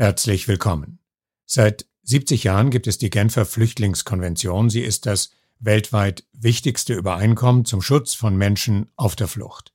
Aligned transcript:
Herzlich 0.00 0.46
willkommen. 0.46 1.00
Seit 1.44 1.84
70 2.04 2.44
Jahren 2.44 2.70
gibt 2.70 2.86
es 2.86 2.98
die 2.98 3.10
Genfer 3.10 3.44
Flüchtlingskonvention. 3.44 4.70
Sie 4.70 4.82
ist 4.82 5.06
das 5.06 5.32
weltweit 5.58 6.22
wichtigste 6.32 6.94
Übereinkommen 6.94 7.64
zum 7.64 7.82
Schutz 7.82 8.14
von 8.14 8.36
Menschen 8.36 8.92
auf 8.94 9.16
der 9.16 9.26
Flucht. 9.26 9.74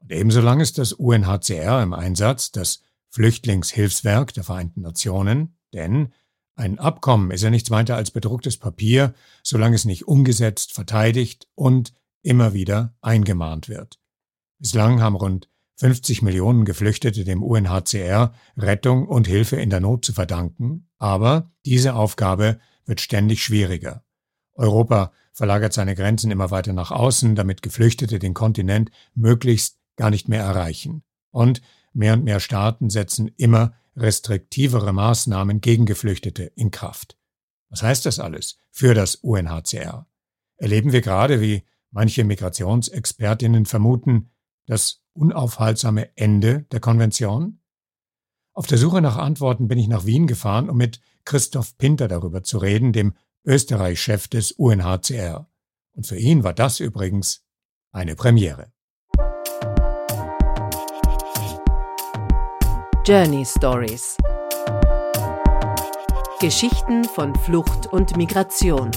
Und 0.00 0.12
ebenso 0.12 0.42
lang 0.42 0.60
ist 0.60 0.76
das 0.76 0.92
UNHCR 0.92 1.82
im 1.82 1.94
Einsatz, 1.94 2.52
das 2.52 2.82
Flüchtlingshilfswerk 3.08 4.34
der 4.34 4.44
Vereinten 4.44 4.82
Nationen, 4.82 5.56
denn 5.72 6.12
ein 6.54 6.78
Abkommen 6.78 7.30
ist 7.30 7.40
ja 7.40 7.48
nichts 7.48 7.70
weiter 7.70 7.96
als 7.96 8.10
bedrucktes 8.10 8.58
Papier, 8.58 9.14
solange 9.42 9.76
es 9.76 9.86
nicht 9.86 10.06
umgesetzt, 10.06 10.74
verteidigt 10.74 11.48
und 11.54 11.94
immer 12.20 12.52
wieder 12.52 12.94
eingemahnt 13.00 13.70
wird. 13.70 13.98
Bislang 14.58 15.00
haben 15.00 15.16
rund 15.16 15.48
50 15.76 16.22
Millionen 16.22 16.64
Geflüchtete 16.64 17.24
dem 17.24 17.42
UNHCR 17.42 18.32
Rettung 18.56 19.08
und 19.08 19.26
Hilfe 19.26 19.56
in 19.56 19.70
der 19.70 19.80
Not 19.80 20.04
zu 20.04 20.12
verdanken, 20.12 20.88
aber 20.98 21.50
diese 21.64 21.94
Aufgabe 21.94 22.58
wird 22.84 23.00
ständig 23.00 23.42
schwieriger. 23.42 24.04
Europa 24.54 25.12
verlagert 25.32 25.72
seine 25.72 25.94
Grenzen 25.94 26.30
immer 26.30 26.50
weiter 26.50 26.72
nach 26.72 26.90
außen, 26.90 27.34
damit 27.34 27.62
Geflüchtete 27.62 28.18
den 28.18 28.34
Kontinent 28.34 28.90
möglichst 29.14 29.78
gar 29.96 30.10
nicht 30.10 30.28
mehr 30.28 30.42
erreichen. 30.42 31.02
Und 31.30 31.62
mehr 31.92 32.14
und 32.14 32.24
mehr 32.24 32.40
Staaten 32.40 32.90
setzen 32.90 33.28
immer 33.36 33.74
restriktivere 33.96 34.92
Maßnahmen 34.92 35.60
gegen 35.60 35.86
Geflüchtete 35.86 36.44
in 36.44 36.70
Kraft. 36.70 37.16
Was 37.68 37.82
heißt 37.82 38.06
das 38.06 38.18
alles 38.18 38.58
für 38.70 38.94
das 38.94 39.16
UNHCR? 39.16 40.06
Erleben 40.56 40.92
wir 40.92 41.00
gerade, 41.00 41.40
wie 41.40 41.64
manche 41.90 42.24
Migrationsexpertinnen 42.24 43.66
vermuten, 43.66 44.30
das 44.66 45.01
unaufhaltsame 45.14 46.16
Ende 46.16 46.66
der 46.72 46.80
Konvention? 46.80 47.60
Auf 48.54 48.66
der 48.66 48.78
Suche 48.78 49.00
nach 49.00 49.16
Antworten 49.16 49.68
bin 49.68 49.78
ich 49.78 49.88
nach 49.88 50.04
Wien 50.04 50.26
gefahren, 50.26 50.68
um 50.68 50.76
mit 50.76 51.00
Christoph 51.24 51.78
Pinter 51.78 52.08
darüber 52.08 52.42
zu 52.42 52.58
reden, 52.58 52.92
dem 52.92 53.14
Österreich-Chef 53.44 54.28
des 54.28 54.52
UNHCR. 54.52 55.48
Und 55.94 56.06
für 56.06 56.16
ihn 56.16 56.44
war 56.44 56.52
das 56.52 56.80
übrigens 56.80 57.44
eine 57.92 58.14
Premiere. 58.14 58.72
Journey 63.04 63.44
Stories 63.44 64.16
Geschichten 66.42 67.04
von 67.04 67.34
Flucht 67.36 67.86
und 67.92 68.16
Migration. 68.16 68.90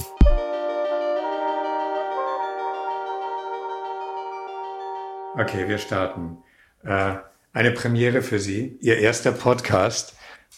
Okay, 5.38 5.68
wir 5.68 5.80
starten. 5.80 6.38
Äh, 6.86 7.16
eine 7.52 7.72
Premiere 7.72 8.22
für 8.22 8.40
Sie, 8.40 8.78
Ihr 8.80 9.00
erster 9.00 9.34
Podcast. 9.34 10.16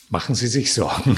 Machen 0.10 0.36
Sie 0.36 0.46
sich 0.46 0.72
Sorgen? 0.72 1.18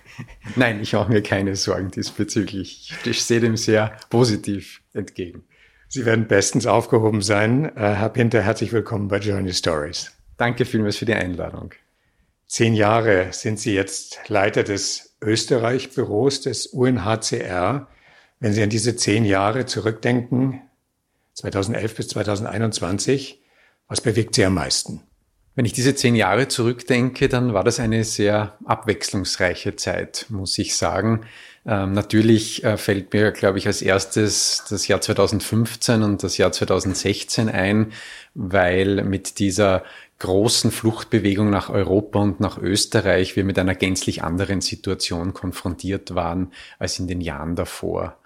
Nein, 0.56 0.82
ich 0.82 0.92
mache 0.92 1.10
mir 1.10 1.22
keine 1.22 1.56
Sorgen 1.56 1.90
diesbezüglich. 1.90 2.92
Ich 3.04 3.24
sehe 3.24 3.40
dem 3.40 3.56
sehr 3.56 3.96
positiv 4.10 4.82
entgegen. 4.92 5.44
Sie 5.88 6.04
werden 6.04 6.28
bestens 6.28 6.66
aufgehoben 6.66 7.22
sein. 7.22 7.74
Äh, 7.76 7.94
Herr 7.94 8.10
Pinter, 8.10 8.42
herzlich 8.42 8.74
willkommen 8.74 9.08
bei 9.08 9.20
Journey 9.20 9.54
Stories. 9.54 10.12
Danke 10.36 10.66
vielmals 10.66 10.98
für 10.98 11.06
die 11.06 11.14
Einladung. 11.14 11.72
Zehn 12.46 12.74
Jahre 12.74 13.28
sind 13.32 13.58
Sie 13.58 13.72
jetzt 13.72 14.28
Leiter 14.28 14.64
des 14.64 15.16
Österreich-Büros 15.22 16.42
des 16.42 16.66
UNHCR. 16.66 17.88
Wenn 18.38 18.52
Sie 18.52 18.62
an 18.62 18.70
diese 18.70 18.96
zehn 18.96 19.24
Jahre 19.24 19.64
zurückdenken, 19.64 20.60
2011 21.38 21.94
bis 21.94 22.08
2021. 22.08 23.40
Was 23.86 24.00
bewegt 24.00 24.34
Sie 24.34 24.44
am 24.44 24.54
meisten? 24.54 25.02
Wenn 25.54 25.64
ich 25.64 25.72
diese 25.72 25.94
zehn 25.94 26.14
Jahre 26.14 26.48
zurückdenke, 26.48 27.28
dann 27.28 27.52
war 27.52 27.64
das 27.64 27.80
eine 27.80 28.04
sehr 28.04 28.56
abwechslungsreiche 28.64 29.74
Zeit, 29.76 30.26
muss 30.28 30.56
ich 30.58 30.76
sagen. 30.76 31.22
Ähm, 31.66 31.92
natürlich 31.92 32.62
äh, 32.64 32.76
fällt 32.76 33.12
mir, 33.12 33.32
glaube 33.32 33.58
ich, 33.58 33.66
als 33.66 33.82
erstes 33.82 34.64
das 34.68 34.86
Jahr 34.86 35.00
2015 35.00 36.02
und 36.02 36.22
das 36.22 36.38
Jahr 36.38 36.52
2016 36.52 37.48
ein, 37.48 37.92
weil 38.34 39.02
mit 39.04 39.38
dieser 39.38 39.82
großen 40.20 40.70
Fluchtbewegung 40.70 41.50
nach 41.50 41.70
Europa 41.70 42.20
und 42.20 42.40
nach 42.40 42.58
Österreich 42.58 43.36
wir 43.36 43.44
mit 43.44 43.58
einer 43.58 43.74
gänzlich 43.74 44.22
anderen 44.22 44.60
Situation 44.60 45.34
konfrontiert 45.34 46.14
waren 46.14 46.52
als 46.78 46.98
in 46.98 47.06
den 47.08 47.20
Jahren 47.20 47.54
davor. 47.54 48.16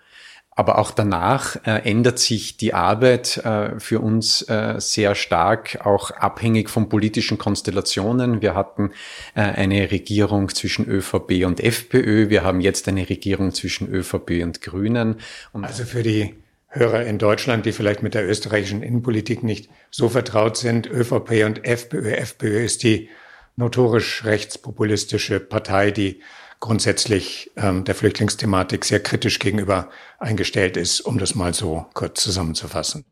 Aber 0.54 0.78
auch 0.78 0.90
danach 0.90 1.56
äh, 1.64 1.88
ändert 1.90 2.18
sich 2.18 2.58
die 2.58 2.74
Arbeit 2.74 3.38
äh, 3.38 3.80
für 3.80 4.00
uns 4.00 4.42
äh, 4.42 4.74
sehr 4.78 5.14
stark, 5.14 5.78
auch 5.84 6.10
abhängig 6.10 6.68
von 6.68 6.90
politischen 6.90 7.38
Konstellationen. 7.38 8.42
Wir 8.42 8.54
hatten 8.54 8.90
äh, 9.34 9.40
eine 9.40 9.90
Regierung 9.90 10.50
zwischen 10.50 10.86
ÖVP 10.86 11.46
und 11.46 11.60
FPÖ. 11.60 12.28
Wir 12.28 12.44
haben 12.44 12.60
jetzt 12.60 12.86
eine 12.86 13.08
Regierung 13.08 13.54
zwischen 13.54 13.88
ÖVP 13.88 14.42
und 14.42 14.60
Grünen. 14.60 15.16
Und 15.52 15.64
also 15.64 15.84
für 15.84 16.02
die 16.02 16.34
Hörer 16.69 17.04
in 17.04 17.19
Deutschland, 17.19 17.64
die 17.64 17.72
vielleicht 17.72 18.02
mit 18.02 18.12
der 18.12 18.28
österreichischen 18.28 18.82
Innenpolitik 18.82 19.42
nicht 19.42 19.70
so 19.90 20.10
vertraut 20.10 20.58
sind, 20.58 20.86
ÖVP 20.86 21.44
und 21.46 21.64
FPÖ. 21.64 22.10
FPÖ 22.12 22.64
ist 22.64 22.82
die 22.82 23.08
notorisch 23.56 24.24
rechtspopulistische 24.24 25.40
Partei, 25.40 25.90
die 25.90 26.20
grundsätzlich 26.62 27.50
ähm, 27.56 27.82
der 27.84 27.96
Flüchtlingsthematik 27.96 28.84
sehr 28.84 29.02
kritisch 29.02 29.40
gegenüber 29.40 29.90
eingestellt 30.20 30.76
ist, 30.76 31.00
um 31.00 31.18
das 31.18 31.34
mal 31.34 31.52
so 31.52 31.86
kurz 31.92 32.22
zusammenzufassen. 32.22 33.04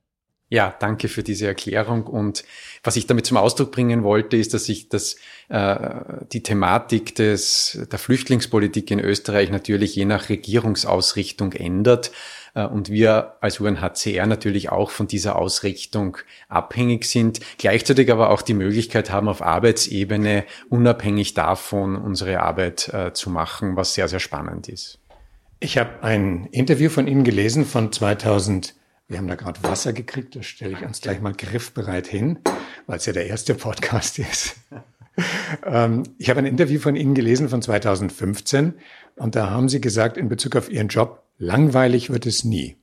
Ja, 0.53 0.75
danke 0.79 1.09
für 1.09 1.23
diese 1.25 1.49
Erklärung. 1.49 2.05
Und 2.05 2.45
was 2.83 2.97
ich 2.97 3.07
damit 3.07 3.27
zum 3.27 3.37
Ausdruck 3.37 3.73
bringen 3.73 4.05
wollte, 4.05 4.37
ist, 4.37 4.55
dass 4.55 4.65
sich 4.65 4.89
das, 4.89 5.17
äh, 5.49 5.77
die 6.33 6.43
Thematik 6.43 7.17
des, 7.17 7.79
der 7.91 7.99
Flüchtlingspolitik 7.99 8.91
in 8.91 9.01
Österreich 9.01 9.51
natürlich 9.51 9.97
je 9.97 10.05
nach 10.05 10.29
Regierungsausrichtung 10.29 11.53
ändert. 11.53 12.13
Äh, 12.55 12.67
und 12.67 12.91
wir 12.91 13.35
als 13.41 13.61
UNHCR 13.61 14.27
natürlich 14.27 14.71
auch 14.71 14.91
von 14.91 15.07
dieser 15.07 15.37
Ausrichtung 15.37 16.19
abhängig 16.49 17.05
sind, 17.05 17.41
gleichzeitig 17.59 18.11
aber 18.11 18.31
auch 18.31 18.43
die 18.43 18.55
Möglichkeit 18.55 19.11
haben, 19.11 19.29
auf 19.29 19.43
Arbeitsebene 19.43 20.45
unabhängig 20.69 21.35
davon 21.35 21.97
unsere 21.97 22.41
Arbeit 22.41 22.89
äh, 22.89 23.13
zu 23.13 23.31
machen, 23.31 23.77
was 23.77 23.95
sehr, 23.95 24.09
sehr 24.09 24.21
spannend 24.21 24.69
ist. 24.69 24.99
Ich 25.61 25.77
habe 25.77 26.03
ein 26.03 26.47
Interview 26.47 26.89
von 26.89 27.07
Ihnen 27.07 27.25
gelesen 27.25 27.67
von 27.67 27.93
2000. 27.93 28.75
Wir 29.09 29.19
haben 29.19 29.29
da 29.29 29.35
gerade 29.35 29.63
Wasser 29.63 29.93
gekriegt, 29.93 30.37
das 30.37 30.47
stelle 30.47 30.73
ich 30.73 30.87
uns 30.87 31.01
gleich 31.01 31.21
mal 31.21 31.35
griffbereit 31.35 32.07
hin, 32.07 32.39
weil 32.87 32.97
es 32.97 33.07
ja 33.07 33.13
der 33.13 33.27
erste 33.27 33.55
Podcast 33.55 34.19
ist. 34.19 34.57
Ähm, 35.67 36.05
ich 36.17 36.31
habe 36.31 36.39
ein 36.39 36.47
Interview 36.47 36.81
von 36.81 36.97
Ihnen 36.97 37.15
gelesen 37.15 37.51
von 37.51 37.61
2015 37.61 38.75
und 39.17 39.37
da 39.37 39.51
haben 39.51 39.69
Sie 39.69 39.81
gesagt, 39.81 40.17
in 40.17 40.31
Bezug 40.31 40.57
auf 40.57 40.71
Ihren 40.71 40.89
Job, 40.89 41.25
langweilig 41.41 42.11
wird 42.11 42.27
es 42.27 42.45
nie. 42.45 42.77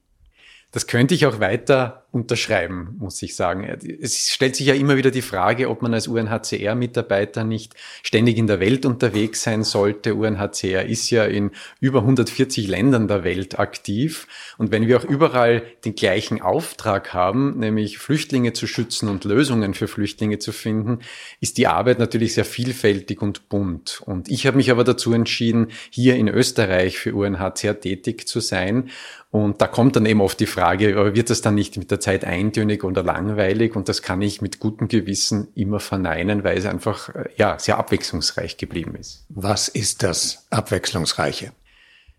Das 0.71 0.87
könnte 0.87 1.13
ich 1.13 1.25
auch 1.25 1.39
weiter 1.39 2.06
unterschreiben, 2.17 2.95
muss 2.97 3.21
ich 3.21 3.35
sagen. 3.35 3.63
Es 3.63 4.29
stellt 4.29 4.55
sich 4.55 4.67
ja 4.67 4.73
immer 4.73 4.97
wieder 4.97 5.11
die 5.11 5.21
Frage, 5.21 5.69
ob 5.69 5.81
man 5.81 5.93
als 5.93 6.07
UNHCR-Mitarbeiter 6.07 7.43
nicht 7.43 7.75
ständig 8.03 8.37
in 8.37 8.47
der 8.47 8.59
Welt 8.59 8.85
unterwegs 8.85 9.43
sein 9.43 9.63
sollte. 9.63 10.15
UNHCR 10.15 10.85
ist 10.85 11.09
ja 11.09 11.25
in 11.25 11.51
über 11.79 11.99
140 11.99 12.67
Ländern 12.67 13.07
der 13.07 13.23
Welt 13.23 13.59
aktiv. 13.59 14.27
Und 14.57 14.71
wenn 14.71 14.87
wir 14.87 14.97
auch 14.97 15.05
überall 15.05 15.63
den 15.85 15.95
gleichen 15.95 16.41
Auftrag 16.41 17.13
haben, 17.13 17.59
nämlich 17.59 17.99
Flüchtlinge 17.99 18.53
zu 18.53 18.67
schützen 18.67 19.07
und 19.07 19.23
Lösungen 19.23 19.73
für 19.73 19.87
Flüchtlinge 19.87 20.39
zu 20.39 20.51
finden, 20.51 20.99
ist 21.39 21.57
die 21.57 21.67
Arbeit 21.67 21.99
natürlich 21.99 22.33
sehr 22.33 22.45
vielfältig 22.45 23.21
und 23.21 23.47
bunt. 23.49 24.01
Und 24.05 24.29
ich 24.29 24.47
habe 24.47 24.57
mich 24.57 24.71
aber 24.71 24.83
dazu 24.83 25.13
entschieden, 25.13 25.67
hier 25.91 26.15
in 26.15 26.27
Österreich 26.27 26.97
für 26.97 27.13
UNHCR 27.13 27.79
tätig 27.79 28.27
zu 28.27 28.39
sein 28.39 28.89
und 29.29 29.61
da 29.61 29.67
kommt 29.67 29.97
dann 29.97 30.05
eben 30.05 30.21
oft 30.21 30.39
die 30.39 30.45
Frage, 30.45 31.13
wird 31.13 31.29
das 31.29 31.41
dann 31.41 31.55
nicht 31.55 31.75
mit 31.75 31.91
der 31.91 31.99
Zeit 32.07 32.23
eintönig 32.23 32.83
oder 32.83 33.03
langweilig? 33.03 33.75
Und 33.75 33.89
das 33.89 34.01
kann 34.01 34.21
ich 34.21 34.41
mit 34.41 34.59
gutem 34.59 34.87
Gewissen 34.87 35.49
immer 35.55 35.79
verneinen, 35.79 36.43
weil 36.43 36.57
es 36.57 36.65
einfach 36.65 37.13
äh, 37.13 37.29
ja, 37.35 37.59
sehr 37.59 37.77
abwechslungsreich 37.77 38.57
geblieben 38.57 38.95
ist. 38.95 39.25
Was 39.29 39.67
ist 39.67 40.03
das 40.03 40.47
Abwechslungsreiche? 40.49 41.51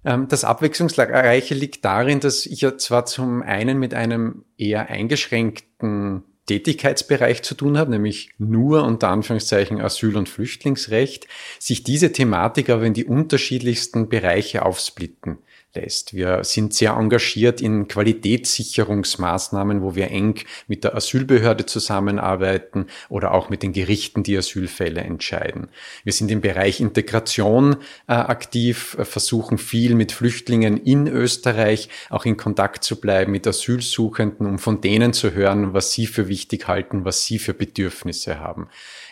Ähm, 0.05 0.29
das 0.29 0.45
Abwechslungsreiche 0.45 1.55
liegt 1.55 1.85
darin, 1.85 2.21
dass 2.21 2.45
ich 2.45 2.61
ja 2.61 2.77
zwar 2.77 3.07
zum 3.07 3.43
einen 3.43 3.79
mit 3.79 3.95
einem 3.95 4.45
eher 4.59 4.89
eingeschränkten 4.89 6.23
Tätigkeitsbereich 6.47 7.43
zu 7.43 7.55
tun 7.55 7.79
habe, 7.79 7.91
nämlich 7.91 8.31
nur 8.39 8.85
unter 8.85 9.09
Anführungszeichen 9.09 9.81
Asyl- 9.81 10.17
und 10.17 10.29
Flüchtlingsrecht, 10.29 11.27
sich 11.59 11.85
diese 11.85 12.13
Thematik 12.13 12.71
aber 12.71 12.85
in 12.85 12.95
die 12.95 13.05
unterschiedlichsten 13.05 14.09
Bereiche 14.09 14.65
aufsplitten 14.65 15.39
lässt. 15.81 16.15
Wir 16.15 16.45
sind 16.45 16.75
sehr 16.75 16.93
engagiert 16.93 17.61
in 17.61 17.89
Qualitätssicherungsmaßnahmen, 17.89 19.83
wo 19.83 19.95
wir 19.95 20.11
eng 20.11 20.41
mit 20.67 20.85
der 20.85 20.95
Asylbehörde 20.95 21.67
zusammenarbeiten 21.67 22.87
oder 23.09 23.33
auch 23.33 23.49
mit 23.49 23.63
den 23.63 23.73
Gerichten, 23.73 24.23
die 24.23 24.37
Asylfälle 24.37 25.01
entscheiden. 25.01 25.69
Wir 26.05 26.13
sind 26.13 26.31
im 26.31 26.41
Bereich 26.41 26.81
Integration 26.81 27.77
äh, 28.07 28.13
aktiv, 28.13 28.97
äh, 28.99 29.05
versuchen 29.05 29.59
viel 29.59 29.95
mit 29.95 30.13
Flüchtlingen 30.13 30.77
in 30.77 31.07
Österreich 31.07 31.89
auch 32.11 32.25
in 32.25 32.37
Kontakt 32.37 32.85
zu 32.85 33.01
bleiben, 33.01 33.33
mit 33.33 33.47
Asylsuchenden, 33.47 34.47
um 34.47 34.59
von 34.59 34.81
denen 34.81 35.13
zu 35.13 35.33
hören, 35.33 35.75
was 35.75 35.93
sie 35.93 36.07
für 36.07 36.29
wichtig 36.29 36.69
halten, 36.69 37.05
was 37.05 37.25
sie 37.25 37.39
für 37.39 37.55
Bedürfnisse 37.55 38.41
haben. 38.41 38.69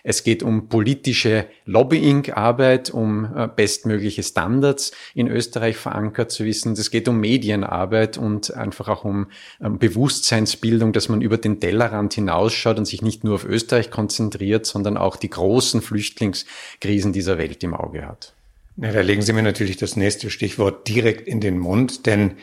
Es 0.08 0.22
geht 0.22 0.44
um 0.44 0.68
politische 0.68 1.46
Lobbying-Arbeit, 1.64 2.90
um 2.90 3.24
äh, 3.24 3.48
bestmögliche 3.48 4.22
Standards 4.22 4.92
in 5.16 5.26
Österreich 5.26 5.76
verankert 5.76 6.30
zu 6.30 6.44
wissen. 6.44 6.74
Es 6.74 6.92
geht 6.92 7.08
um 7.08 7.18
Medienarbeit 7.18 8.16
und 8.16 8.54
einfach 8.54 8.86
auch 8.86 9.04
um 9.04 9.26
ähm, 9.60 9.80
Bewusstseinsbildung, 9.80 10.92
dass 10.92 11.08
man 11.08 11.22
über 11.22 11.38
den 11.38 11.58
Tellerrand 11.58 12.14
hinausschaut 12.14 12.78
und 12.78 12.84
sich 12.84 13.02
nicht 13.02 13.24
nur 13.24 13.34
auf 13.34 13.44
Österreich 13.44 13.90
konzentriert, 13.90 14.64
sondern 14.64 14.96
auch 14.96 15.16
die 15.16 15.28
großen 15.28 15.82
Flüchtlingskrisen 15.82 17.12
dieser 17.12 17.36
Welt 17.36 17.64
im 17.64 17.74
Auge 17.74 18.06
hat. 18.06 18.32
Ja, 18.76 18.92
da 18.92 19.00
legen 19.00 19.22
Sie 19.22 19.32
mir 19.32 19.42
natürlich 19.42 19.76
das 19.76 19.96
nächste 19.96 20.30
Stichwort 20.30 20.86
direkt 20.86 21.26
in 21.26 21.40
den 21.40 21.58
Mund, 21.58 22.06
denn 22.06 22.34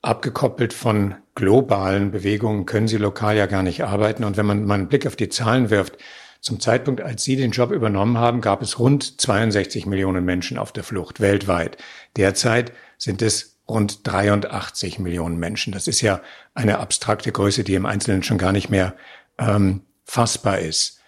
abgekoppelt 0.00 0.72
von 0.72 1.16
globalen 1.34 2.10
Bewegungen 2.10 2.64
können 2.64 2.88
Sie 2.88 2.96
lokal 2.96 3.36
ja 3.36 3.44
gar 3.44 3.62
nicht 3.62 3.84
arbeiten. 3.84 4.24
Und 4.24 4.38
wenn 4.38 4.46
man 4.46 4.64
mal 4.64 4.76
einen 4.76 4.88
Blick 4.88 5.06
auf 5.06 5.16
die 5.16 5.28
Zahlen 5.28 5.68
wirft, 5.68 5.98
zum 6.42 6.58
Zeitpunkt, 6.58 7.00
als 7.00 7.22
Sie 7.22 7.36
den 7.36 7.52
Job 7.52 7.70
übernommen 7.70 8.18
haben, 8.18 8.40
gab 8.40 8.62
es 8.62 8.80
rund 8.80 9.20
62 9.20 9.86
Millionen 9.86 10.24
Menschen 10.24 10.58
auf 10.58 10.72
der 10.72 10.82
Flucht 10.82 11.20
weltweit. 11.20 11.78
Derzeit 12.16 12.72
sind 12.98 13.22
es 13.22 13.60
rund 13.68 14.00
83 14.06 14.98
Millionen 14.98 15.38
Menschen. 15.38 15.72
Das 15.72 15.86
ist 15.86 16.00
ja 16.00 16.20
eine 16.52 16.78
abstrakte 16.78 17.30
Größe, 17.30 17.62
die 17.62 17.74
im 17.74 17.86
Einzelnen 17.86 18.24
schon 18.24 18.38
gar 18.38 18.50
nicht 18.50 18.70
mehr 18.70 18.96
ähm, 19.38 19.82
fassbar 20.04 20.58
ist. 20.58 20.98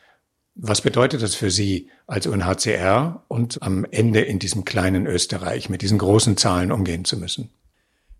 Was 0.54 0.82
bedeutet 0.82 1.20
das 1.20 1.34
für 1.34 1.50
Sie 1.50 1.90
als 2.06 2.28
UNHCR 2.28 3.24
und 3.26 3.60
am 3.60 3.84
Ende 3.90 4.20
in 4.20 4.38
diesem 4.38 4.64
kleinen 4.64 5.04
Österreich 5.06 5.68
mit 5.68 5.82
diesen 5.82 5.98
großen 5.98 6.36
Zahlen 6.36 6.70
umgehen 6.70 7.04
zu 7.04 7.16
müssen? 7.16 7.50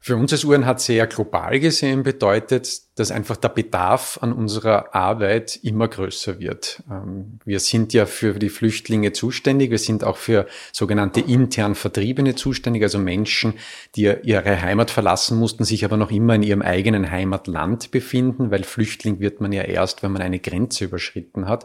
Für 0.06 0.16
uns 0.16 0.34
als 0.34 0.44
UNHCR 0.44 1.06
global 1.06 1.58
gesehen 1.60 2.02
bedeutet, 2.02 2.82
dass 2.96 3.10
einfach 3.10 3.36
der 3.36 3.48
Bedarf 3.48 4.18
an 4.20 4.34
unserer 4.34 4.94
Arbeit 4.94 5.58
immer 5.62 5.88
größer 5.88 6.38
wird. 6.40 6.82
Ähm, 6.90 7.38
wir 7.46 7.58
sind 7.58 7.94
ja 7.94 8.04
für 8.04 8.34
die 8.34 8.50
Flüchtlinge 8.50 9.14
zuständig. 9.14 9.70
Wir 9.70 9.78
sind 9.78 10.04
auch 10.04 10.18
für 10.18 10.46
sogenannte 10.72 11.20
intern 11.20 11.74
Vertriebene 11.74 12.34
zuständig, 12.34 12.82
also 12.82 12.98
Menschen, 12.98 13.54
die 13.96 14.14
ihre 14.24 14.60
Heimat 14.60 14.90
verlassen 14.90 15.38
mussten, 15.38 15.64
sich 15.64 15.86
aber 15.86 15.96
noch 15.96 16.10
immer 16.10 16.34
in 16.34 16.42
ihrem 16.42 16.60
eigenen 16.60 17.10
Heimatland 17.10 17.90
befinden, 17.90 18.50
weil 18.50 18.64
Flüchtling 18.64 19.20
wird 19.20 19.40
man 19.40 19.52
ja 19.52 19.62
erst, 19.62 20.02
wenn 20.02 20.12
man 20.12 20.20
eine 20.20 20.38
Grenze 20.38 20.84
überschritten 20.84 21.48
hat. 21.48 21.64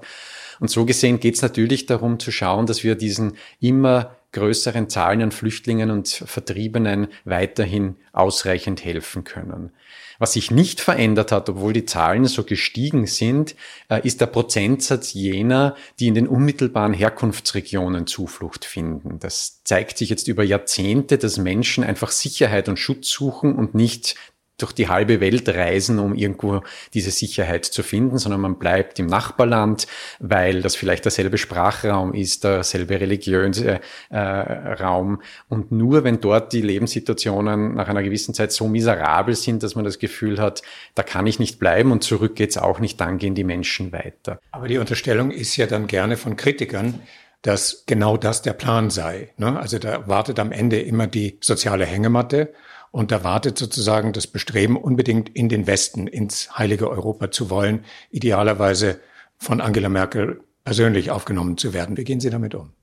Und 0.62 0.70
so 0.70 0.86
gesehen 0.86 1.20
geht 1.20 1.36
es 1.36 1.42
natürlich 1.42 1.88
darum 1.88 2.20
zu 2.20 2.32
schauen, 2.32 2.68
dass 2.68 2.86
wir 2.86 2.96
diesen 2.96 3.34
immer 3.60 4.16
größeren 4.32 4.90
Zahlen 4.90 5.22
an 5.22 5.32
Flüchtlingen 5.32 5.90
und 5.92 6.08
Vertriebenen 6.08 7.08
weiterhin 7.26 7.96
ausreichend 8.14 8.84
helfen 8.84 9.24
können. 9.24 9.72
Was 10.20 10.34
sich 10.34 10.52
nicht 10.52 10.82
verändert 10.82 11.32
hat, 11.32 11.50
obwohl 11.50 11.72
die 11.72 11.86
Zahlen 11.86 12.26
so 12.26 12.44
gestiegen 12.44 13.08
sind, 13.08 13.56
äh, 13.90 14.06
ist 14.06 14.20
der 14.20 14.28
Prozentsatz 14.28 15.14
jener, 15.14 15.76
die 16.00 16.08
in 16.08 16.14
den 16.14 16.28
unmittelbaren 16.28 16.94
Herkunftsregionen 16.94 18.06
Zuflucht 18.06 18.66
finden. 18.66 19.20
Das 19.20 19.64
zeigt 19.64 19.98
sich 19.98 20.10
jetzt 20.10 20.28
über 20.28 20.44
Jahrzehnte, 20.44 21.18
dass 21.18 21.38
Menschen 21.38 21.84
einfach 21.84 22.12
Sicherheit 22.12 22.68
und 22.68 22.78
Schutz 22.78 23.10
suchen 23.10 23.56
und 23.56 23.76
nicht 23.76 24.16
durch 24.62 24.74
die 24.74 24.88
halbe 24.88 25.20
Welt 25.20 25.50
reisen, 25.50 26.00
um 26.00 26.16
irgendwo 26.16 26.62
diese 26.94 27.12
Sicherheit 27.12 27.66
zu 27.66 27.84
finden, 27.84 28.18
sondern 28.18 28.42
man 28.42 28.60
bleibt 28.60 29.00
im 29.00 29.08
Nachbarland, 29.08 29.88
weil 30.20 30.62
das 30.62 30.76
vielleicht 30.76 31.06
derselbe 31.06 31.38
Sprachraum 31.38 32.14
ist, 32.14 32.44
derselbe 32.44 33.00
Religionsraum. 33.00 33.80
Äh, 34.10 35.18
und 35.50 35.72
nur 35.72 36.04
wenn 36.04 36.22
dort 36.22 36.54
die 36.54 36.62
Lebenssituationen 36.62 37.76
nach 37.76 37.88
einer 37.88 38.04
gewissen 38.04 38.34
Zeit 38.34 38.52
so 38.52 38.68
miserabel 38.68 39.36
sind, 39.36 39.64
dass 39.64 39.76
man 39.76 39.86
das 39.86 40.00
Gefühl 40.00 40.40
hat, 40.40 40.62
da 40.96 41.04
kann 41.04 41.28
ich 41.28 41.40
nicht 41.40 41.60
bleiben 41.60 41.92
und 41.92 42.04
zurück 42.04 42.36
geht's 42.36 42.58
auch 42.58 42.80
nicht, 42.80 43.00
dann 43.00 43.18
gehen 43.18 43.36
die 43.36 43.44
Menschen 43.44 43.92
weiter. 43.92 44.40
Aber 44.52 44.68
die 44.68 44.78
Unterstellung 44.78 45.32
ist 45.32 45.56
ja 45.58 45.68
dann 45.68 45.88
gerne 45.88 46.18
von 46.18 46.36
Kritikern, 46.36 47.00
dass 47.42 47.84
genau 47.86 48.18
das 48.18 48.42
der 48.42 48.54
Plan 48.54 48.90
sei. 48.90 49.30
Ne? 49.38 49.58
Also 49.58 49.80
da 49.80 50.08
wartet 50.08 50.40
am 50.40 50.52
Ende 50.52 50.82
immer 50.82 51.08
die 51.08 51.38
soziale 51.42 51.86
Hängematte 51.86 52.54
und 52.92 53.12
da 53.12 53.24
wartet 53.24 53.58
sozusagen 53.58 54.14
das 54.14 54.28
Bestreben, 54.28 54.78
unbedingt 54.78 55.30
in 55.30 55.50
den 55.50 55.68
Westen, 55.68 56.08
ins 56.08 56.58
heilige 56.58 56.90
Europa 56.90 57.32
zu 57.32 57.50
wollen, 57.50 57.86
idealerweise 58.10 59.00
von 59.38 59.62
Angela 59.62 59.90
Merkel 59.90 60.42
persönlich 60.64 61.12
aufgenommen 61.12 61.58
zu 61.58 61.74
werden. 61.74 61.98
Wie 61.98 62.04
gehen 62.04 62.20
Sie 62.20 62.30
damit 62.30 62.56
um? 62.56 62.74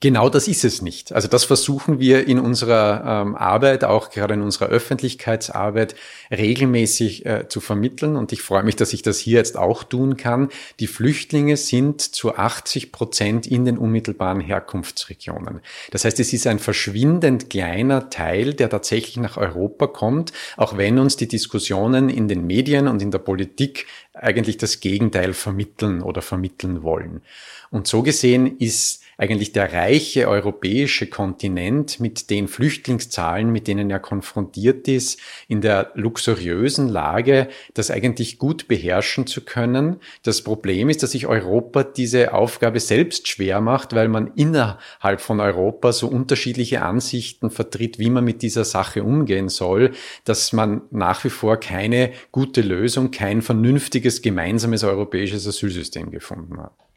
Genau 0.00 0.28
das 0.28 0.46
ist 0.46 0.64
es 0.64 0.80
nicht. 0.80 1.12
Also 1.12 1.26
das 1.26 1.42
versuchen 1.42 1.98
wir 1.98 2.28
in 2.28 2.38
unserer 2.38 3.02
ähm, 3.04 3.34
Arbeit, 3.34 3.82
auch 3.82 4.10
gerade 4.10 4.34
in 4.34 4.42
unserer 4.42 4.66
Öffentlichkeitsarbeit, 4.66 5.96
regelmäßig 6.30 7.26
äh, 7.26 7.48
zu 7.48 7.58
vermitteln. 7.58 8.14
Und 8.14 8.30
ich 8.32 8.42
freue 8.42 8.62
mich, 8.62 8.76
dass 8.76 8.92
ich 8.92 9.02
das 9.02 9.18
hier 9.18 9.38
jetzt 9.38 9.56
auch 9.56 9.82
tun 9.82 10.16
kann. 10.16 10.50
Die 10.78 10.86
Flüchtlinge 10.86 11.56
sind 11.56 12.00
zu 12.00 12.36
80 12.36 12.92
Prozent 12.92 13.48
in 13.48 13.64
den 13.64 13.76
unmittelbaren 13.76 14.40
Herkunftsregionen. 14.40 15.62
Das 15.90 16.04
heißt, 16.04 16.20
es 16.20 16.32
ist 16.32 16.46
ein 16.46 16.60
verschwindend 16.60 17.50
kleiner 17.50 18.08
Teil, 18.08 18.54
der 18.54 18.70
tatsächlich 18.70 19.16
nach 19.16 19.36
Europa 19.36 19.88
kommt, 19.88 20.32
auch 20.56 20.76
wenn 20.76 21.00
uns 21.00 21.16
die 21.16 21.26
Diskussionen 21.26 22.08
in 22.08 22.28
den 22.28 22.46
Medien 22.46 22.86
und 22.86 23.02
in 23.02 23.10
der 23.10 23.18
Politik 23.18 23.86
eigentlich 24.12 24.58
das 24.58 24.78
Gegenteil 24.78 25.32
vermitteln 25.32 26.02
oder 26.02 26.22
vermitteln 26.22 26.84
wollen. 26.84 27.22
Und 27.70 27.88
so 27.88 28.02
gesehen 28.02 28.58
ist 28.58 29.02
eigentlich 29.18 29.52
der 29.52 29.72
reiche 29.72 30.28
europäische 30.28 31.08
Kontinent 31.08 31.98
mit 31.98 32.30
den 32.30 32.46
Flüchtlingszahlen, 32.46 33.50
mit 33.50 33.66
denen 33.66 33.90
er 33.90 33.98
konfrontiert 33.98 34.86
ist, 34.86 35.20
in 35.48 35.60
der 35.60 35.90
luxuriösen 35.94 36.88
Lage, 36.88 37.48
das 37.74 37.90
eigentlich 37.90 38.38
gut 38.38 38.68
beherrschen 38.68 39.26
zu 39.26 39.44
können. 39.44 39.96
Das 40.22 40.42
Problem 40.42 40.88
ist, 40.88 41.02
dass 41.02 41.10
sich 41.10 41.26
Europa 41.26 41.82
diese 41.82 42.32
Aufgabe 42.32 42.78
selbst 42.78 43.26
schwer 43.26 43.60
macht, 43.60 43.92
weil 43.92 44.06
man 44.06 44.32
innerhalb 44.36 45.20
von 45.20 45.40
Europa 45.40 45.92
so 45.92 46.06
unterschiedliche 46.06 46.82
Ansichten 46.82 47.50
vertritt, 47.50 47.98
wie 47.98 48.10
man 48.10 48.24
mit 48.24 48.40
dieser 48.42 48.64
Sache 48.64 49.02
umgehen 49.02 49.48
soll, 49.48 49.90
dass 50.24 50.52
man 50.52 50.82
nach 50.92 51.24
wie 51.24 51.30
vor 51.30 51.58
keine 51.58 52.12
gute 52.30 52.60
Lösung, 52.60 53.10
kein 53.10 53.42
vernünftiges 53.42 54.22
gemeinsames 54.22 54.84
europäisches 54.84 55.44
Asylsystem 55.48 56.12
gefunden 56.12 56.58
hat. 56.58 56.87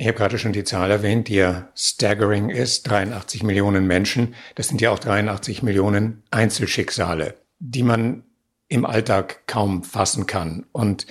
Ich 0.00 0.06
habe 0.06 0.16
gerade 0.16 0.38
schon 0.38 0.52
die 0.52 0.62
Zahl 0.62 0.92
erwähnt, 0.92 1.26
die 1.26 1.34
ja 1.34 1.70
staggering 1.74 2.50
ist, 2.50 2.84
83 2.84 3.42
Millionen 3.42 3.88
Menschen. 3.88 4.36
Das 4.54 4.68
sind 4.68 4.80
ja 4.80 4.92
auch 4.92 5.00
83 5.00 5.64
Millionen 5.64 6.22
Einzelschicksale, 6.30 7.34
die 7.58 7.82
man 7.82 8.22
im 8.68 8.86
Alltag 8.86 9.48
kaum 9.48 9.82
fassen 9.82 10.26
kann. 10.26 10.66
Und 10.70 11.08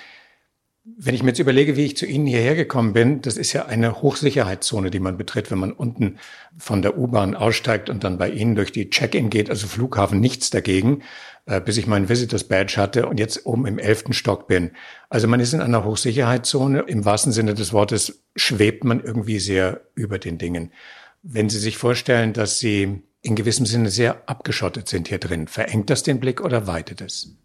wenn 0.85 1.13
ich 1.13 1.21
mir 1.21 1.31
jetzt 1.31 1.39
überlege, 1.39 1.75
wie 1.75 1.83
ich 1.83 1.97
zu 1.97 2.05
Ihnen 2.05 2.27
hierher 2.27 2.55
gekommen 2.55 2.93
bin, 2.93 3.21
das 3.21 3.35
ist 3.35 3.51
ja 3.51 3.65
eine 3.65 4.01
Hochsicherheitszone, 4.01 4.89
die 4.89 5.01
man 5.01 5.17
betritt, 5.17 5.51
wenn 5.51 5.59
man 5.59 5.73
unten 5.73 6.17
von 6.57 6.81
der 6.81 6.97
U-Bahn 6.97 7.35
aussteigt 7.35 7.89
und 7.89 8.05
dann 8.05 8.17
bei 8.17 8.29
Ihnen 8.29 8.55
durch 8.55 8.71
die 8.71 8.89
Check-in 8.89 9.29
geht, 9.29 9.49
also 9.49 9.67
Flughafen, 9.67 10.21
nichts 10.21 10.49
dagegen. 10.49 11.03
Äh, 11.47 11.61
bis 11.61 11.77
ich 11.77 11.87
meinen 11.87 12.09
Visitors 12.09 12.43
Badge 12.43 12.75
hatte 12.75 13.07
und 13.07 13.21
jetzt 13.21 13.45
oben 13.45 13.65
im 13.65 13.79
elften 13.79 14.11
Stock 14.11 14.47
bin. 14.47 14.71
Also 15.09 15.29
man 15.29 15.39
ist 15.39 15.53
in 15.53 15.61
einer 15.61 15.85
Hochsicherheitszone. 15.85 16.81
Im 16.81 17.05
wahrsten 17.05 17.31
Sinne 17.31 17.53
des 17.53 17.71
Wortes 17.71 18.21
schwebt 18.35 18.83
man 18.83 19.01
irgendwie 19.01 19.39
sehr 19.39 19.79
über 19.95 20.19
den 20.19 20.37
Dingen. 20.37 20.73
Wenn 21.23 21.49
Sie 21.49 21.59
sich 21.59 21.77
vorstellen, 21.77 22.33
dass 22.33 22.59
Sie 22.59 23.01
in 23.21 23.35
gewissem 23.35 23.65
Sinne 23.65 23.89
sehr 23.89 24.27
abgeschottet 24.27 24.89
sind 24.89 25.07
hier 25.07 25.19
drin, 25.19 25.47
verengt 25.47 25.89
das 25.89 26.03
den 26.03 26.19
Blick 26.19 26.41
oder 26.41 26.67
weitet 26.67 26.99
es? 26.99 27.37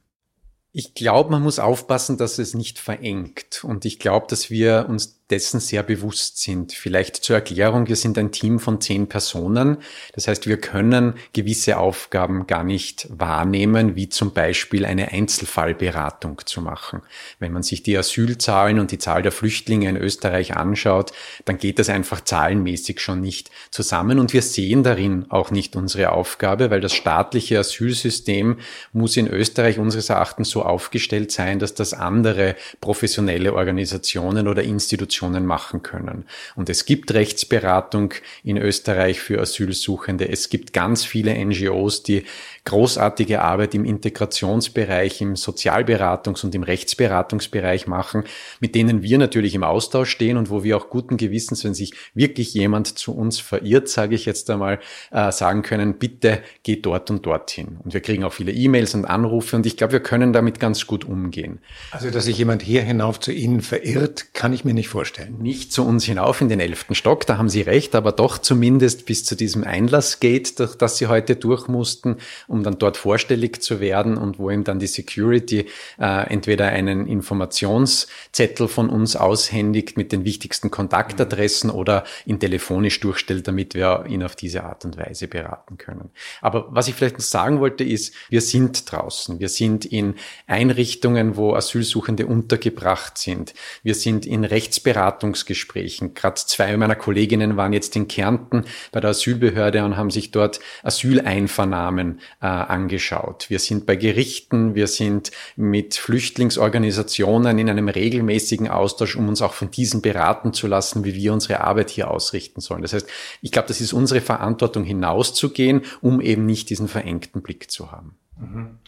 Ich 0.73 0.95
glaube, 0.95 1.31
man 1.31 1.43
muss 1.43 1.61
aufpassen, 1.61 2.17
dass 2.17 2.41
es 2.41 2.55
nicht 2.55 2.81
verengt. 2.81 3.63
Und 3.63 3.85
ich 3.85 4.01
glaube, 4.01 4.27
dass 4.29 4.51
wir 4.51 4.87
uns 4.89 5.22
dessen 5.33 5.61
sehr 5.61 5.83
bewusst 5.83 6.43
sind. 6.43 6.73
Vielleicht 6.75 7.17
zur 7.17 7.37
Erklärung, 7.37 7.89
wir 7.89 7.97
sind 7.97 8.19
ein 8.19 8.33
Team 8.33 8.61
von 8.61 8.83
zehn 8.83 9.09
Personen. 9.09 9.79
Das 10.13 10.29
heißt, 10.29 10.47
wir 10.47 10.59
können 10.59 11.15
gewisse 11.33 11.79
Aufgaben 11.79 12.47
gar 12.47 12.65
nicht 12.65 13.09
wahrnehmen, 13.09 13.97
wie 13.97 14.11
zum 14.11 14.35
Beispiel 14.35 14.85
eine 14.85 15.11
Einzelfallberatung 15.11 16.43
zu 16.45 16.61
machen. 16.61 17.01
Wenn 17.39 17.51
man 17.51 17.63
sich 17.63 17.83
die 17.83 17.97
Asylzahlen 17.97 18.79
und 18.79 18.91
die 18.91 18.99
Zahl 18.99 19.23
der 19.23 19.33
Flüchtlinge 19.33 19.89
in 19.89 19.97
Österreich 19.97 20.55
anschaut, 20.55 21.13
dann 21.47 21.57
geht 21.57 21.79
das 21.79 21.89
einfach 21.89 22.21
zahlenmäßig 22.21 23.01
schon 23.01 23.23
nicht 23.23 23.51
zusammen. 23.71 24.19
Und 24.19 24.35
wir 24.35 24.43
sehen 24.43 24.83
darin 24.83 25.25
auch 25.31 25.51
nicht 25.51 25.77
unsere 25.77 26.13
Aufgabe, 26.13 26.71
weil 26.71 26.83
das 26.83 26.93
staatliche 26.93 27.59
Asylsystem 27.59 28.59
muss 28.93 29.17
in 29.17 29.29
Österreich 29.29 29.79
unseres 29.79 30.11
Erachtens 30.11 30.51
so 30.51 30.63
aufgestellt 30.63 31.33
sein, 31.33 31.59
dass 31.59 31.73
das 31.73 31.95
andere 31.95 32.55
professionelle 32.83 33.55
Organisationen 33.55 34.47
oder 34.47 34.63
Institutionen 34.63 35.22
Situationen 35.23 35.47
machen 35.47 35.83
können. 35.83 36.25
Und 36.57 36.69
es 36.69 36.85
gibt 36.85 37.15
Rechtsberatung 37.15 38.15
in 38.43 38.57
Österreich 38.57 39.21
für 39.21 39.41
Asylsuchende. 39.41 40.29
Es 40.29 40.49
gibt 40.49 40.73
ganz 40.73 41.05
viele 41.05 41.33
NGOs, 41.45 42.03
die 42.03 42.25
großartige 42.65 43.43
Arbeit 43.43 43.75
im 43.75 43.85
Integrationsbereich, 43.85 45.21
im 45.21 45.35
Sozialberatungs- 45.35 46.45
und 46.45 46.55
im 46.55 46.63
Rechtsberatungsbereich 46.63 47.89
machen, 47.89 48.25
mit 48.61 48.77
denen 48.77 49.03
wir 49.03 49.19
natürlich 49.19 49.55
im 49.55 49.65
Austausch 49.65 50.11
stehen 50.11 50.37
und 50.37 50.49
wo 50.49 50.63
wir 50.63 50.77
auch 50.77 50.89
guten 50.89 51.17
Gewissens, 51.17 51.65
wenn 51.65 51.75
sich 51.75 51.93
wirklich 52.15 52.55
jemand 52.55 52.99
zu 52.99 53.15
uns 53.15 53.41
verirrt, 53.41 53.89
sage 53.89 54.15
ich 54.15 54.27
jetzt 54.27 54.49
einmal, 54.49 54.79
äh, 55.11 55.33
sagen 55.33 55.63
können, 55.63 55.99
bitte 55.99 56.41
geh 56.63 56.77
dort 56.77 57.11
und 57.11 57.27
dorthin. 57.27 57.79
Und 57.83 57.95
wir 57.95 58.01
kriegen 58.01 58.23
auch 58.23 58.33
viele 58.33 58.53
E-Mails 58.53 58.95
und 58.95 59.07
Anrufe 59.07 59.57
und 59.57 59.67
ich 59.67 59.77
glaube, 59.77 59.95
wir 59.95 60.01
können 60.01 60.33
damit 60.33 60.61
ganz 60.61 60.87
gut 60.87 61.05
umgehen. 61.05 61.59
Also, 61.91 62.11
dass 62.11 62.27
sich 62.27 62.39
jemand 62.39 62.63
hier 62.63 62.83
hinauf 62.83 63.19
zu 63.19 63.33
Ihnen 63.33 63.61
verirrt, 63.61 64.35
kann 64.35 64.53
ich 64.53 64.65
mir 64.65 64.75
nicht 64.75 64.89
vorstellen. 64.89 65.39
Nicht 65.41 65.73
zu 65.73 65.85
uns 65.85 66.05
hinauf 66.05 66.41
in 66.41 66.49
den 66.49 66.61
elften 66.61 66.95
Stock, 66.95 67.27
da 67.27 67.39
haben 67.39 67.49
Sie 67.49 67.63
recht, 67.63 67.97
aber 67.97 68.13
doch 68.13 68.39
zumindest 68.39 69.05
bis 69.07 69.25
zu 69.25 69.35
diesem 69.35 69.65
Einlassgate, 69.65 70.55
durch 70.57 70.77
das 70.77 70.99
Sie 70.99 71.09
heute 71.09 71.35
durch 71.35 71.67
mussten 71.67 72.19
um 72.53 72.63
dann 72.63 72.79
dort 72.79 72.97
vorstellig 72.97 73.63
zu 73.63 73.81
werden 73.81 74.17
und 74.17 74.39
wo 74.39 74.51
ihm 74.51 74.63
dann 74.63 74.79
die 74.79 74.87
Security 74.87 75.67
äh, 75.99 76.29
entweder 76.29 76.67
einen 76.67 77.07
Informationszettel 77.07 78.69
von 78.69 78.91
uns 78.91 79.17
aushändigt 79.17 79.97
mit 79.97 80.13
den 80.13 80.25
wichtigsten 80.25 80.71
Kontaktadressen 80.71 81.71
mhm. 81.71 81.77
oder 81.77 82.05
ihn 82.27 82.39
telefonisch 82.39 83.01
durchstellt, 83.01 83.49
damit 83.49 83.75
wir 83.75 84.05
ihn 84.07 84.23
auf 84.23 84.37
diese 84.37 84.65
Art 84.65 84.85
und 84.85 84.99
Weise 84.99 85.29
beraten 85.29 85.79
können. 85.79 86.11
Aber 86.41 86.67
was 86.71 86.89
ich 86.89 86.95
vielleicht 86.95 87.19
noch 87.19 87.25
sagen 87.25 87.61
wollte, 87.61 87.85
ist, 87.85 88.15
wir 88.29 88.43
sind 88.43 88.91
draußen. 88.93 89.41
Wir 89.41 89.49
sind 89.49 89.85
in 89.87 90.15
Einrichtungen, 90.47 91.37
wo 91.37 91.55
Asylsuchende 91.55 92.27
untergebracht 92.27 93.17
sind. 93.17 93.55
Wir 93.83 93.95
sind 93.95 94.27
in 94.27 94.45
Rechtsberatungsgesprächen. 94.45 96.15
Gerade 96.15 96.35
zwei 96.35 96.77
meiner 96.77 96.97
Kolleginnen 96.97 97.57
waren 97.57 97.73
jetzt 97.73 97.97
in 97.97 98.09
Kärnten 98.09 98.65
bei 98.91 99.01
der 99.01 99.11
Asylbehörde 99.11 99.85
und 99.85 99.97
haben 99.97 100.11
sich 100.11 100.31
dort 100.31 100.61
Asyleinvernahmen 100.83 102.21
äh, 102.43 102.47
angeschaut. 102.47 103.49
Wir 103.51 103.61
sind 103.61 103.87
bei 103.87 103.95
Gerichten, 103.95 104.75
wir 104.75 104.89
sind 104.89 105.31
mit 105.55 105.95
Flüchtlingsorganisationen 105.95 107.57
in 107.57 107.71
einem 107.71 107.89
regelmäßigen 107.89 108.67
Austausch, 108.69 109.15
um 109.15 109.29
uns 109.29 109.43
auch 109.43 109.53
von 109.53 109.71
diesen 109.71 110.03
beraten 110.03 110.53
zu 110.53 110.67
lassen, 110.67 111.05
wie 111.05 111.15
wir 111.15 111.33
unsere 111.33 111.61
Arbeit 111.61 111.91
hier 111.91 112.11
ausrichten 112.11 112.61
sollen. 112.61 112.83
Das 112.83 112.95
heißt, 112.95 113.07
ich 113.43 113.53
glaube, 113.53 113.69
das 113.69 113.81
ist 113.81 113.93
unsere 113.93 114.21
Verantwortung, 114.21 114.83
hinauszugehen, 114.83 115.83
um 116.01 116.21
eben 116.21 116.45
nicht 116.45 116.69
diesen 116.69 116.89
verengten 116.89 117.43
Blick 117.43 117.71
zu 117.71 117.93
haben. 117.93 118.17
Mhm. 118.37 118.79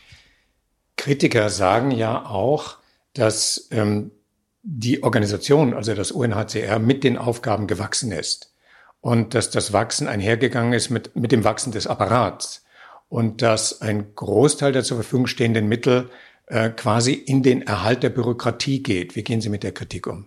Kritiker 0.96 1.49
sagen 1.49 1.92
ja 1.92 2.26
auch, 2.26 2.78
dass 3.12 3.68
ähm, 3.70 4.11
die 4.62 5.04
Organisation, 5.04 5.75
also 5.75 5.94
das 5.94 6.11
UNHCR, 6.11 6.80
mit 6.80 7.04
den 7.04 7.18
Aufgaben 7.18 7.68
gewachsen 7.68 8.11
ist 8.11 8.52
und 9.00 9.34
dass 9.34 9.50
das 9.50 9.73
Wachsen 9.73 10.08
einhergegangen 10.08 10.73
ist 10.73 10.90
mit, 10.90 11.14
mit 11.14 11.30
dem 11.30 11.44
Wachsen 11.44 11.70
des 11.70 11.87
Apparats 11.87 12.63
und 13.08 13.42
dass 13.42 13.80
ein 13.80 14.14
Großteil 14.14 14.73
der 14.73 14.84
zur 14.84 14.96
Verfügung 14.99 15.26
stehenden 15.26 15.68
Mittel 15.68 16.11
äh, 16.46 16.70
quasi 16.70 17.12
in 17.12 17.42
den 17.42 17.62
Erhalt 17.62 18.02
der 18.02 18.11
Bürokratie 18.11 18.82
geht. 18.82 19.16
Wie 19.16 19.23
gehen 19.23 19.40
Sie 19.40 19.49
mit 19.49 19.62
der 19.62 19.73
Kritik 19.73 20.06
um? 20.06 20.26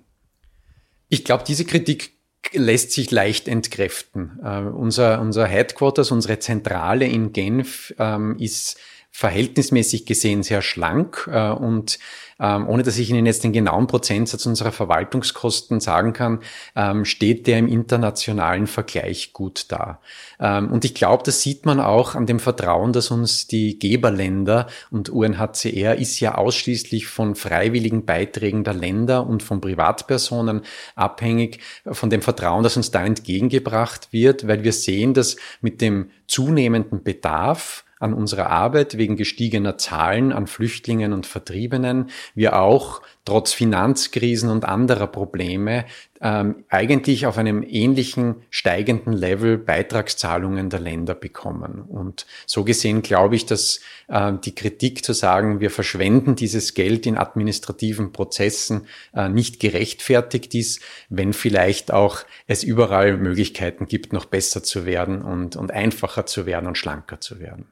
Ich 1.09 1.23
glaube, 1.23 1.43
diese 1.47 1.65
Kritik 1.65 2.13
lässt 2.53 2.91
sich 2.91 3.11
leicht 3.11 3.47
entkräften. 3.47 4.39
Äh, 4.43 4.61
unser, 4.61 5.21
unser 5.21 5.45
Headquarters, 5.45 6.11
unsere 6.11 6.39
Zentrale 6.39 7.05
in 7.05 7.33
Genf 7.33 7.93
ähm, 7.99 8.37
ist 8.39 8.77
verhältnismäßig 9.17 10.05
gesehen 10.05 10.43
sehr 10.43 10.61
schlank 10.61 11.27
äh, 11.33 11.49
und 11.49 11.97
ähm, 12.39 12.69
ohne 12.69 12.83
dass 12.83 12.99
ich 12.99 13.09
Ihnen 13.09 13.25
jetzt 13.25 13.43
den 13.43 13.51
genauen 13.51 13.87
Prozentsatz 13.87 14.45
unserer 14.45 14.71
Verwaltungskosten 14.71 15.79
sagen 15.79 16.13
kann, 16.13 16.41
ähm, 16.75 17.03
steht 17.03 17.47
der 17.47 17.57
im 17.57 17.67
internationalen 17.67 18.67
Vergleich 18.67 19.33
gut 19.33 19.65
da. 19.69 20.01
Ähm, 20.39 20.71
und 20.71 20.85
ich 20.85 20.93
glaube, 20.93 21.23
das 21.23 21.41
sieht 21.41 21.65
man 21.65 21.79
auch 21.79 22.13
an 22.13 22.27
dem 22.27 22.39
Vertrauen, 22.39 22.93
dass 22.93 23.09
uns 23.09 23.47
die 23.47 23.79
Geberländer 23.79 24.67
und 24.91 25.09
UNHCR 25.09 25.95
ist 25.95 26.19
ja 26.19 26.35
ausschließlich 26.35 27.07
von 27.07 27.33
freiwilligen 27.33 28.05
Beiträgen 28.05 28.63
der 28.63 28.75
Länder 28.75 29.25
und 29.25 29.41
von 29.41 29.61
Privatpersonen 29.61 30.61
abhängig, 30.93 31.61
von 31.91 32.11
dem 32.11 32.21
Vertrauen, 32.21 32.61
das 32.61 32.77
uns 32.77 32.91
da 32.91 33.03
entgegengebracht 33.03 34.09
wird, 34.13 34.47
weil 34.47 34.63
wir 34.63 34.73
sehen, 34.73 35.15
dass 35.15 35.37
mit 35.61 35.81
dem 35.81 36.11
zunehmenden 36.27 37.01
Bedarf 37.01 37.83
an 37.99 38.13
unserer 38.13 38.49
Arbeit 38.49 38.97
wegen 38.97 39.15
gestiegener 39.15 39.77
Zahlen 39.77 40.31
an 40.31 40.47
Flüchtlingen 40.47 41.13
und 41.13 41.25
Vertriebenen, 41.25 42.09
wir 42.35 42.59
auch 42.59 43.01
trotz 43.25 43.51
Finanzkrisen 43.51 44.49
und 44.49 44.63
anderer 44.63 45.07
Probleme 45.07 45.85
ähm, 46.21 46.63
eigentlich 46.69 47.25
auf 47.25 47.37
einem 47.37 47.61
ähnlichen 47.61 48.37
steigenden 48.49 49.13
Level 49.13 49.57
Beitragszahlungen 49.57 50.69
der 50.69 50.79
Länder 50.79 51.13
bekommen. 51.13 51.81
Und 51.81 52.25
so 52.45 52.63
gesehen 52.63 53.01
glaube 53.01 53.35
ich, 53.35 53.45
dass 53.45 53.81
äh, 54.07 54.31
die 54.43 54.55
Kritik 54.55 55.03
zu 55.03 55.13
sagen, 55.13 55.59
wir 55.59 55.69
verschwenden 55.69 56.35
dieses 56.35 56.73
Geld 56.73 57.05
in 57.05 57.17
administrativen 57.17 58.13
Prozessen 58.13 58.87
äh, 59.13 59.29
nicht 59.29 59.59
gerechtfertigt 59.59 60.55
ist, 60.55 60.81
wenn 61.09 61.33
vielleicht 61.33 61.91
auch 61.91 62.19
es 62.47 62.63
überall 62.63 63.17
Möglichkeiten 63.17 63.87
gibt, 63.87 64.13
noch 64.13 64.25
besser 64.25 64.63
zu 64.63 64.85
werden 64.85 65.21
und, 65.21 65.55
und 65.55 65.71
einfacher 65.71 66.25
zu 66.25 66.45
werden 66.45 66.67
und 66.67 66.77
schlanker 66.77 67.19
zu 67.19 67.39
werden. 67.39 67.67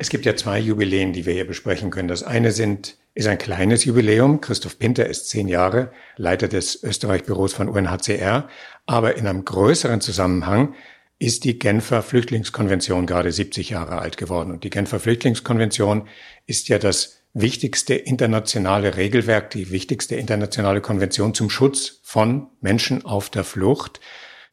Es 0.00 0.08
gibt 0.08 0.24
ja 0.24 0.34
zwei 0.34 0.58
Jubiläen, 0.58 1.12
die 1.12 1.26
wir 1.26 1.34
hier 1.34 1.46
besprechen 1.46 1.90
können. 1.90 2.08
Das 2.08 2.22
eine 2.22 2.52
sind, 2.52 2.96
ist 3.12 3.28
ein 3.28 3.36
kleines 3.36 3.84
Jubiläum. 3.84 4.40
Christoph 4.40 4.78
Pinter 4.78 5.06
ist 5.06 5.28
zehn 5.28 5.46
Jahre 5.46 5.92
Leiter 6.16 6.48
des 6.48 6.82
Österreich-Büros 6.82 7.52
von 7.52 7.68
UNHCR. 7.68 8.48
Aber 8.86 9.18
in 9.18 9.26
einem 9.26 9.44
größeren 9.44 10.00
Zusammenhang 10.00 10.74
ist 11.18 11.44
die 11.44 11.58
Genfer 11.58 12.00
Flüchtlingskonvention 12.00 13.04
gerade 13.04 13.30
70 13.30 13.68
Jahre 13.68 13.98
alt 13.98 14.16
geworden. 14.16 14.52
Und 14.52 14.64
die 14.64 14.70
Genfer 14.70 15.00
Flüchtlingskonvention 15.00 16.08
ist 16.46 16.70
ja 16.70 16.78
das 16.78 17.20
wichtigste 17.34 17.94
internationale 17.94 18.96
Regelwerk, 18.96 19.50
die 19.50 19.70
wichtigste 19.70 20.16
internationale 20.16 20.80
Konvention 20.80 21.34
zum 21.34 21.50
Schutz 21.50 22.00
von 22.04 22.46
Menschen 22.62 23.04
auf 23.04 23.28
der 23.28 23.44
Flucht. 23.44 24.00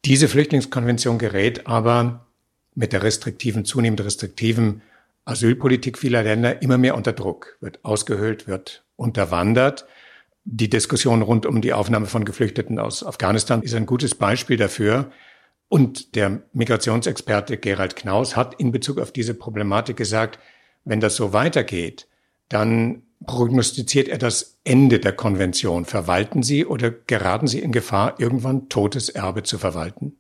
Diese 0.04 0.28
Flüchtlingskonvention 0.28 1.18
gerät 1.18 1.68
aber 1.68 2.28
mit 2.76 2.92
der 2.92 3.02
restriktiven, 3.02 3.64
zunehmend 3.64 4.04
restriktiven 4.04 4.82
Asylpolitik 5.28 5.98
vieler 5.98 6.24
Länder 6.24 6.62
immer 6.62 6.78
mehr 6.78 6.96
unter 6.96 7.14
Druck, 7.14 7.58
wird 7.60 7.84
ausgehöhlt, 7.84 8.48
wird 8.48 8.86
unterwandert. 8.96 9.86
Die 10.46 10.70
Diskussion 10.70 11.22
rund 11.22 11.46
um 11.46 11.62
die 11.62 11.74
Aufnahme 11.74 12.06
von 12.06 12.24
Geflüchteten 12.24 12.80
aus 12.80 13.06
Afghanistan 13.06 13.62
ist 13.62 13.76
ein 13.76 13.86
gutes 13.86 14.16
Beispiel 14.16 14.56
dafür. 14.56 15.12
Und 15.68 16.16
der 16.16 16.44
Migrationsexperte 16.54 17.58
Gerald 17.58 17.98
Knaus 17.98 18.38
hat 18.38 18.58
in 18.58 18.72
Bezug 18.72 19.00
auf 19.00 19.12
diese 19.12 19.34
Problematik 19.34 19.98
gesagt, 19.98 20.40
wenn 20.86 21.02
das 21.02 21.18
so 21.18 21.34
weitergeht, 21.34 22.08
dann 22.48 23.04
prognostiziert 23.26 24.08
er 24.08 24.18
das 24.18 24.58
Ende 24.64 25.00
der 25.00 25.12
Konvention. 25.12 25.84
Verwalten 25.84 26.44
Sie 26.44 26.66
oder 26.66 26.92
geraten 26.92 27.48
Sie 27.48 27.60
in 27.60 27.74
Gefahr, 27.74 28.16
irgendwann 28.20 28.70
totes 28.70 29.10
Erbe 29.10 29.44
zu 29.44 29.58
verwalten? 29.58 30.16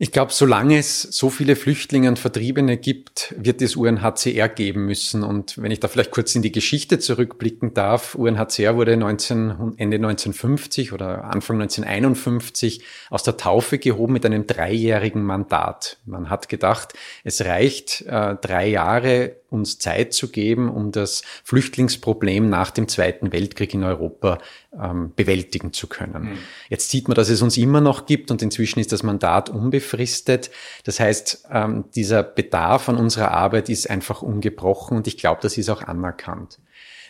Ich 0.00 0.12
glaube, 0.12 0.32
solange 0.32 0.78
es 0.78 1.02
so 1.02 1.28
viele 1.28 1.56
Flüchtlinge 1.56 2.08
und 2.08 2.20
Vertriebene 2.20 2.76
gibt, 2.76 3.34
wird 3.36 3.60
es 3.60 3.74
UNHCR 3.74 4.48
geben 4.48 4.84
müssen. 4.86 5.24
Und 5.24 5.60
wenn 5.60 5.72
ich 5.72 5.80
da 5.80 5.88
vielleicht 5.88 6.12
kurz 6.12 6.36
in 6.36 6.42
die 6.42 6.52
Geschichte 6.52 7.00
zurückblicken 7.00 7.74
darf, 7.74 8.14
UNHCR 8.14 8.76
wurde 8.76 8.96
19, 8.96 9.74
Ende 9.76 9.96
1950 9.96 10.92
oder 10.92 11.24
Anfang 11.24 11.60
1951 11.60 12.84
aus 13.10 13.24
der 13.24 13.38
Taufe 13.38 13.78
gehoben 13.78 14.12
mit 14.12 14.24
einem 14.24 14.46
dreijährigen 14.46 15.24
Mandat. 15.24 15.98
Man 16.06 16.30
hat 16.30 16.48
gedacht, 16.48 16.92
es 17.24 17.44
reicht 17.44 18.02
äh, 18.02 18.36
drei 18.36 18.68
Jahre, 18.68 19.34
uns 19.50 19.78
Zeit 19.78 20.12
zu 20.12 20.28
geben, 20.28 20.68
um 20.68 20.92
das 20.92 21.22
Flüchtlingsproblem 21.44 22.48
nach 22.48 22.70
dem 22.70 22.88
Zweiten 22.88 23.32
Weltkrieg 23.32 23.72
in 23.74 23.84
Europa 23.84 24.38
ähm, 24.72 25.12
bewältigen 25.16 25.72
zu 25.72 25.86
können. 25.86 26.22
Mhm. 26.22 26.38
Jetzt 26.68 26.90
sieht 26.90 27.08
man, 27.08 27.14
dass 27.14 27.28
es 27.28 27.42
uns 27.42 27.56
immer 27.56 27.80
noch 27.80 28.06
gibt 28.06 28.30
und 28.30 28.42
inzwischen 28.42 28.80
ist 28.80 28.92
das 28.92 29.02
Mandat 29.02 29.48
unbefristet. 29.48 30.50
Das 30.84 31.00
heißt, 31.00 31.48
ähm, 31.50 31.84
dieser 31.94 32.22
Bedarf 32.22 32.88
an 32.88 32.96
unserer 32.96 33.30
Arbeit 33.30 33.68
ist 33.68 33.88
einfach 33.88 34.22
ungebrochen 34.22 34.96
und 34.96 35.06
ich 35.06 35.16
glaube, 35.16 35.40
das 35.42 35.56
ist 35.56 35.70
auch 35.70 35.82
anerkannt. 35.82 36.58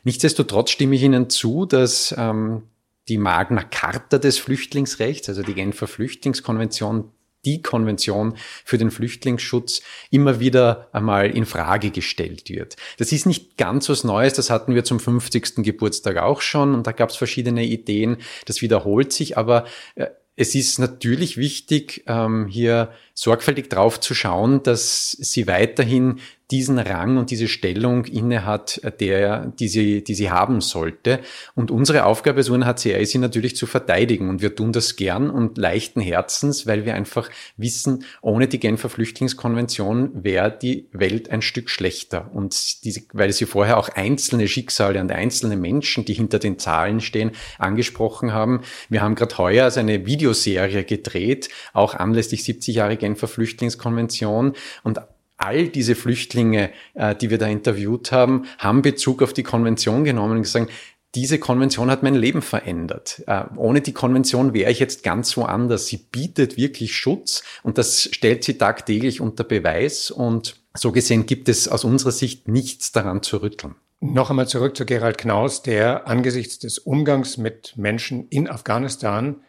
Nichtsdestotrotz 0.05 0.71
stimme 0.71 0.95
ich 0.95 1.03
Ihnen 1.03 1.29
zu, 1.29 1.67
dass 1.67 2.15
ähm, 2.17 2.63
die 3.09 3.19
Magna 3.19 3.65
Carta 3.65 4.19
des 4.19 4.39
Flüchtlingsrechts, 4.39 5.29
also 5.29 5.43
die 5.43 5.55
Genfer 5.55 5.89
Flüchtlingskonvention, 5.89 7.11
die 7.49 7.63
Konvention 7.63 8.35
für 8.65 8.77
den 8.77 8.91
Flüchtlingsschutz 8.91 9.81
immer 10.11 10.39
wieder 10.39 10.89
einmal 10.93 11.31
in 11.31 11.47
Frage 11.47 11.91
gestellt 11.91 12.51
wird. 12.51 12.77
Das 12.99 13.11
ist 13.11 13.25
nicht 13.25 13.57
ganz 13.57 13.89
was 13.89 14.05
Neues, 14.05 14.35
das 14.35 14.51
hatten 14.51 14.75
wir 14.75 14.85
zum 14.85 15.01
50. 15.01 15.65
Geburtstag 15.65 16.19
auch 16.19 16.43
schon 16.43 16.75
und 16.75 16.87
da 16.87 16.93
gab 16.93 17.09
es 17.09 17.17
verschiedene 17.17 17.65
Ideen, 17.65 18.19
das 18.45 18.61
wiederholt 18.61 19.13
sich, 19.13 19.39
aber 19.39 19.65
äh, 19.95 20.09
es 20.41 20.55
ist 20.55 20.79
natürlich 20.79 21.37
wichtig, 21.37 22.05
ähm, 22.07 22.47
hier 22.47 22.93
sorgfältig 23.13 23.71
drauf 23.71 23.99
zu 23.99 24.15
schauen, 24.15 24.63
dass 24.63 25.11
sie 25.11 25.49
weiterhin 25.49 26.21
diesen 26.51 26.79
Rang 26.79 27.19
und 27.19 27.31
diese 27.31 27.47
Stellung 27.47 28.07
innehat, 28.07 28.81
der, 29.01 29.47
die 29.59 29.69
sie, 29.69 30.03
die 30.03 30.15
sie 30.15 30.31
haben 30.31 30.61
sollte. 30.61 31.21
Und 31.55 31.71
unsere 31.71 32.05
Aufgabe 32.05 32.39
als 32.39 32.49
UNHCR 32.49 32.99
ist 32.99 33.13
sie 33.13 33.19
natürlich 33.19 33.55
zu 33.55 33.67
verteidigen. 33.67 34.29
Und 34.31 34.41
wir 34.41 34.55
tun 34.55 34.73
das 34.73 34.97
gern 34.97 35.29
und 35.29 35.59
leichten 35.59 36.01
Herzens, 36.01 36.67
weil 36.67 36.87
wir 36.87 36.95
einfach 36.95 37.31
wissen, 37.57 38.05
ohne 38.23 38.49
die 38.49 38.59
Genfer 38.59 38.89
Flüchtlingskonvention 38.89 40.25
wäre 40.25 40.51
die 40.51 40.87
Welt 40.93 41.31
ein 41.31 41.43
Stück 41.43 41.69
schlechter. 41.69 42.31
Und 42.33 42.85
diese, 42.85 43.03
weil 43.13 43.33
Sie 43.33 43.45
vorher 43.45 43.77
auch 43.77 43.91
einzelne 43.91 44.49
Schicksale 44.49 45.01
und 45.01 45.13
einzelne 45.13 45.57
Menschen, 45.57 46.05
die 46.05 46.15
hinter 46.15 46.39
den 46.39 46.59
Zahlen 46.59 47.01
stehen, 47.01 47.33
angesprochen 47.59 48.33
haben. 48.33 48.63
Wir 48.89 49.03
haben 49.03 49.15
gerade 49.15 49.37
heuer 49.37 49.65
also 49.65 49.81
eine 49.81 50.07
Videoserie 50.07 50.85
gedreht, 50.85 51.51
auch 51.75 51.95
anlässlich 51.95 52.43
70 52.45 52.75
Jahre 52.75 52.97
Genfer 52.97 53.29
Flüchtlingskonvention. 53.29 54.55
Und 54.83 55.01
all 55.39 55.69
diese 55.69 55.95
Flüchtlinge, 55.95 56.71
äh, 56.95 57.15
die 57.15 57.31
wir 57.31 57.39
da 57.39 57.47
interviewt 57.47 58.13
haben, 58.13 58.45
haben 58.59 58.83
Bezug 58.83 59.23
auf 59.23 59.33
die 59.33 59.43
Konvention 59.43 60.05
genommen 60.05 60.37
und 60.37 60.43
gesagt, 60.43 60.71
diese 61.15 61.39
Konvention 61.39 61.91
hat 61.91 62.03
mein 62.03 62.15
Leben 62.15 62.43
verändert. 62.43 63.23
Äh, 63.27 63.45
ohne 63.57 63.81
die 63.81 63.95
Konvention 63.95 64.53
wäre 64.53 64.71
ich 64.71 64.79
jetzt 64.79 65.03
ganz 65.03 65.37
woanders. 65.37 65.87
Sie 65.87 65.97
bietet 65.97 66.59
wirklich 66.59 66.95
Schutz 66.95 67.43
und 67.63 67.79
das 67.79 68.11
stellt 68.13 68.45
sie 68.45 68.59
tagtäglich 68.59 69.21
unter 69.21 69.45
Beweis 69.45 70.11
und 70.11 70.57
so 70.77 70.93
gesehen 70.93 71.27
gibt 71.27 71.49
es 71.49 71.67
aus 71.67 71.85
unserer 71.85 72.13
Sicht 72.13 72.47
nichts 72.47 72.93
daran 72.93 73.23
zu 73.23 73.39
rütteln. 73.39 73.75
Noch 74.01 74.31
einmal 74.31 74.47
zurück 74.47 74.77
zu 74.77 74.87
Gerald 74.87 75.19
Knaus, 75.19 75.63
der 75.63 76.07
angesichts 76.07 76.61
des 76.61 76.79
Umgangs 76.79 77.37
mit 77.37 77.77
Menschen 77.77 78.29
in 78.29 78.49
Afghanistan 78.49 79.43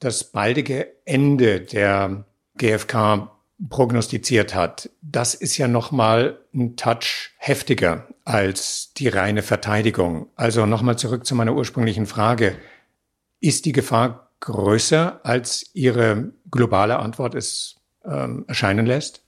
das 0.00 0.24
baldige 0.24 0.88
Ende 1.04 1.60
der 1.60 2.24
GfK 2.56 3.30
prognostiziert 3.68 4.54
hat. 4.54 4.90
Das 5.02 5.34
ist 5.34 5.56
ja 5.58 5.68
noch 5.68 5.90
mal 5.90 6.38
ein 6.54 6.76
Touch 6.76 7.30
heftiger 7.38 8.06
als 8.24 8.92
die 8.94 9.08
reine 9.08 9.42
Verteidigung. 9.42 10.28
Also 10.36 10.66
noch 10.66 10.82
mal 10.82 10.96
zurück 10.96 11.26
zu 11.26 11.34
meiner 11.34 11.54
ursprünglichen 11.54 12.06
Frage. 12.06 12.56
Ist 13.40 13.64
die 13.64 13.72
Gefahr 13.72 14.30
größer, 14.40 15.20
als 15.24 15.70
Ihre 15.74 16.32
globale 16.50 16.98
Antwort 16.98 17.34
es 17.34 17.76
ähm, 18.04 18.44
erscheinen 18.46 18.86
lässt? 18.86 19.24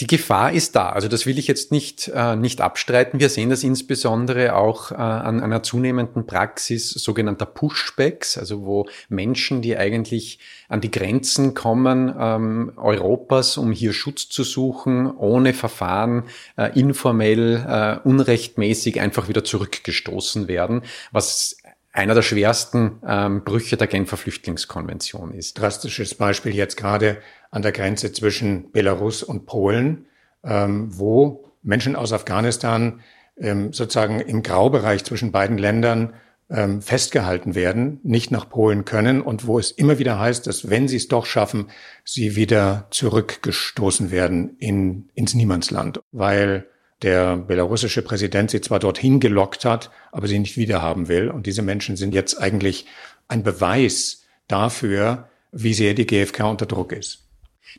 Die 0.00 0.06
Gefahr 0.06 0.52
ist 0.52 0.76
da. 0.76 0.88
Also 0.88 1.08
das 1.08 1.26
will 1.26 1.38
ich 1.38 1.46
jetzt 1.46 1.72
nicht, 1.72 2.10
äh, 2.14 2.34
nicht 2.34 2.62
abstreiten. 2.62 3.20
Wir 3.20 3.28
sehen 3.28 3.50
das 3.50 3.62
insbesondere 3.62 4.56
auch 4.56 4.92
äh, 4.92 4.94
an 4.94 5.42
einer 5.42 5.62
zunehmenden 5.62 6.26
Praxis 6.26 6.88
sogenannter 6.88 7.44
Pushbacks, 7.44 8.38
also 8.38 8.64
wo 8.64 8.88
Menschen, 9.10 9.60
die 9.60 9.76
eigentlich 9.76 10.38
an 10.70 10.80
die 10.80 10.90
Grenzen 10.90 11.52
kommen 11.52 12.14
ähm, 12.18 12.72
Europas, 12.76 13.58
um 13.58 13.72
hier 13.72 13.92
Schutz 13.92 14.30
zu 14.30 14.42
suchen, 14.42 15.14
ohne 15.14 15.52
Verfahren, 15.52 16.24
äh, 16.56 16.78
informell, 16.78 17.56
äh, 17.68 18.08
unrechtmäßig 18.08 19.00
einfach 19.00 19.28
wieder 19.28 19.44
zurückgestoßen 19.44 20.48
werden, 20.48 20.80
was 21.12 21.58
einer 21.92 22.14
der 22.14 22.22
schwersten 22.22 23.00
ähm, 23.06 23.42
Brüche 23.44 23.76
der 23.76 23.86
Genfer 23.86 24.16
Flüchtlingskonvention 24.16 25.32
ist. 25.32 25.58
Drastisches 25.58 26.14
Beispiel 26.14 26.54
jetzt 26.54 26.76
gerade 26.76 27.18
an 27.50 27.62
der 27.62 27.72
Grenze 27.72 28.12
zwischen 28.12 28.70
Belarus 28.70 29.22
und 29.22 29.46
Polen, 29.46 30.06
ähm, 30.44 30.88
wo 30.96 31.44
Menschen 31.62 31.96
aus 31.96 32.12
Afghanistan 32.12 33.00
ähm, 33.36 33.72
sozusagen 33.72 34.20
im 34.20 34.42
Graubereich 34.42 35.04
zwischen 35.04 35.32
beiden 35.32 35.58
Ländern 35.58 36.14
ähm, 36.48 36.82
festgehalten 36.82 37.54
werden, 37.54 38.00
nicht 38.02 38.30
nach 38.30 38.48
Polen 38.48 38.84
können 38.84 39.20
und 39.20 39.46
wo 39.46 39.58
es 39.58 39.70
immer 39.70 39.98
wieder 39.98 40.18
heißt, 40.18 40.46
dass 40.46 40.68
wenn 40.70 40.88
sie 40.88 40.96
es 40.96 41.08
doch 41.08 41.26
schaffen, 41.26 41.68
sie 42.04 42.36
wieder 42.36 42.86
zurückgestoßen 42.90 44.10
werden 44.10 44.56
in, 44.58 45.08
ins 45.14 45.34
Niemandsland, 45.34 46.00
weil 46.12 46.69
der 47.02 47.36
belarussische 47.36 48.02
Präsident 48.02 48.50
sie 48.50 48.60
zwar 48.60 48.78
dorthin 48.78 49.20
gelockt 49.20 49.64
hat, 49.64 49.90
aber 50.12 50.28
sie 50.28 50.38
nicht 50.38 50.56
wiederhaben 50.56 51.08
will. 51.08 51.30
Und 51.30 51.46
diese 51.46 51.62
Menschen 51.62 51.96
sind 51.96 52.14
jetzt 52.14 52.40
eigentlich 52.40 52.86
ein 53.28 53.42
Beweis 53.42 54.24
dafür, 54.48 55.28
wie 55.52 55.74
sehr 55.74 55.94
die 55.94 56.06
GfK 56.06 56.50
unter 56.50 56.66
Druck 56.66 56.92
ist. 56.92 57.29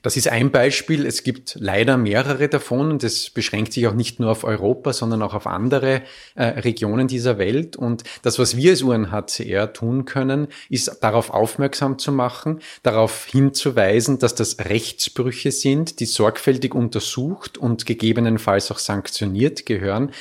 Das 0.01 0.17
ist 0.17 0.27
ein 0.27 0.51
Beispiel. 0.51 1.05
Es 1.05 1.23
gibt 1.23 1.57
leider 1.59 1.97
mehrere 1.97 2.47
davon 2.49 2.91
und 2.91 3.03
es 3.03 3.29
beschränkt 3.29 3.73
sich 3.73 3.87
auch 3.87 3.93
nicht 3.93 4.19
nur 4.19 4.31
auf 4.31 4.43
Europa, 4.43 4.93
sondern 4.93 5.21
auch 5.21 5.33
auf 5.33 5.47
andere 5.47 6.01
äh, 6.35 6.43
Regionen 6.43 7.07
dieser 7.07 7.37
Welt. 7.37 7.75
Und 7.75 8.03
das, 8.21 8.39
was 8.39 8.55
wir 8.55 8.71
als 8.71 8.81
UNHCR 8.81 9.73
tun 9.73 10.05
können, 10.05 10.47
ist 10.69 10.99
darauf 11.01 11.29
aufmerksam 11.29 11.99
zu 11.99 12.11
machen, 12.11 12.59
darauf 12.83 13.25
hinzuweisen, 13.25 14.19
dass 14.19 14.35
das 14.35 14.59
Rechtsbrüche 14.59 15.51
sind, 15.51 15.99
die 15.99 16.05
sorgfältig 16.05 16.73
untersucht 16.73 17.57
und 17.57 17.85
gegebenenfalls 17.85 18.71
auch 18.71 18.79
sanktioniert 18.79 19.65
gehören. 19.65 20.11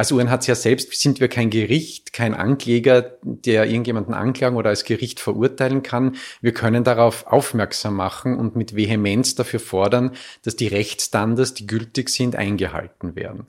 Als 0.00 0.12
UNHCR 0.12 0.54
selbst 0.54 0.98
sind 0.98 1.20
wir 1.20 1.28
kein 1.28 1.50
Gericht, 1.50 2.14
kein 2.14 2.32
Ankläger, 2.32 3.18
der 3.22 3.66
irgendjemanden 3.66 4.14
anklagen 4.14 4.56
oder 4.56 4.70
als 4.70 4.84
Gericht 4.84 5.20
verurteilen 5.20 5.82
kann. 5.82 6.16
Wir 6.40 6.54
können 6.54 6.84
darauf 6.84 7.26
aufmerksam 7.26 7.96
machen 7.96 8.38
und 8.38 8.56
mit 8.56 8.74
Vehemenz 8.74 9.34
dafür 9.34 9.60
fordern, 9.60 10.12
dass 10.42 10.56
die 10.56 10.68
Rechtsstandards, 10.68 11.52
die 11.52 11.66
gültig 11.66 12.08
sind, 12.08 12.34
eingehalten 12.34 13.14
werden. 13.14 13.48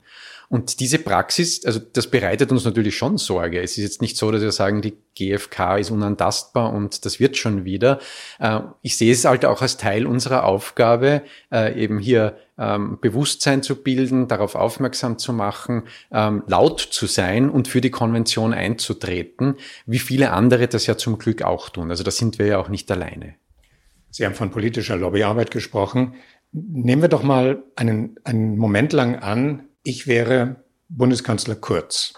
Und 0.52 0.80
diese 0.80 0.98
Praxis, 0.98 1.64
also 1.64 1.80
das 1.80 2.08
bereitet 2.08 2.52
uns 2.52 2.66
natürlich 2.66 2.94
schon 2.94 3.16
Sorge. 3.16 3.62
Es 3.62 3.78
ist 3.78 3.84
jetzt 3.84 4.02
nicht 4.02 4.18
so, 4.18 4.30
dass 4.30 4.42
wir 4.42 4.52
sagen, 4.52 4.82
die 4.82 4.98
GfK 5.14 5.78
ist 5.78 5.90
unantastbar 5.90 6.74
und 6.74 7.06
das 7.06 7.18
wird 7.18 7.38
schon 7.38 7.64
wieder. 7.64 8.00
Äh, 8.38 8.60
ich 8.82 8.98
sehe 8.98 9.12
es 9.12 9.24
halt 9.24 9.46
auch 9.46 9.62
als 9.62 9.78
Teil 9.78 10.06
unserer 10.06 10.44
Aufgabe, 10.44 11.22
äh, 11.50 11.82
eben 11.82 11.98
hier 11.98 12.36
ähm, 12.58 12.98
Bewusstsein 13.00 13.62
zu 13.62 13.76
bilden, 13.76 14.28
darauf 14.28 14.54
aufmerksam 14.54 15.16
zu 15.16 15.32
machen, 15.32 15.84
ähm, 16.10 16.42
laut 16.46 16.80
zu 16.80 17.06
sein 17.06 17.48
und 17.48 17.66
für 17.66 17.80
die 17.80 17.90
Konvention 17.90 18.52
einzutreten, 18.52 19.54
wie 19.86 20.00
viele 20.00 20.32
andere 20.32 20.68
das 20.68 20.86
ja 20.86 20.98
zum 20.98 21.16
Glück 21.16 21.40
auch 21.40 21.70
tun. 21.70 21.88
Also 21.88 22.04
da 22.04 22.10
sind 22.10 22.38
wir 22.38 22.44
ja 22.44 22.58
auch 22.58 22.68
nicht 22.68 22.90
alleine. 22.90 23.36
Sie 24.10 24.26
haben 24.26 24.34
von 24.34 24.50
politischer 24.50 24.98
Lobbyarbeit 24.98 25.50
gesprochen. 25.50 26.16
Nehmen 26.52 27.00
wir 27.00 27.08
doch 27.08 27.22
mal 27.22 27.62
einen, 27.74 28.16
einen 28.24 28.58
Moment 28.58 28.92
lang 28.92 29.16
an, 29.16 29.70
ich 29.82 30.06
wäre 30.06 30.56
Bundeskanzler 30.88 31.56
Kurz, 31.56 32.14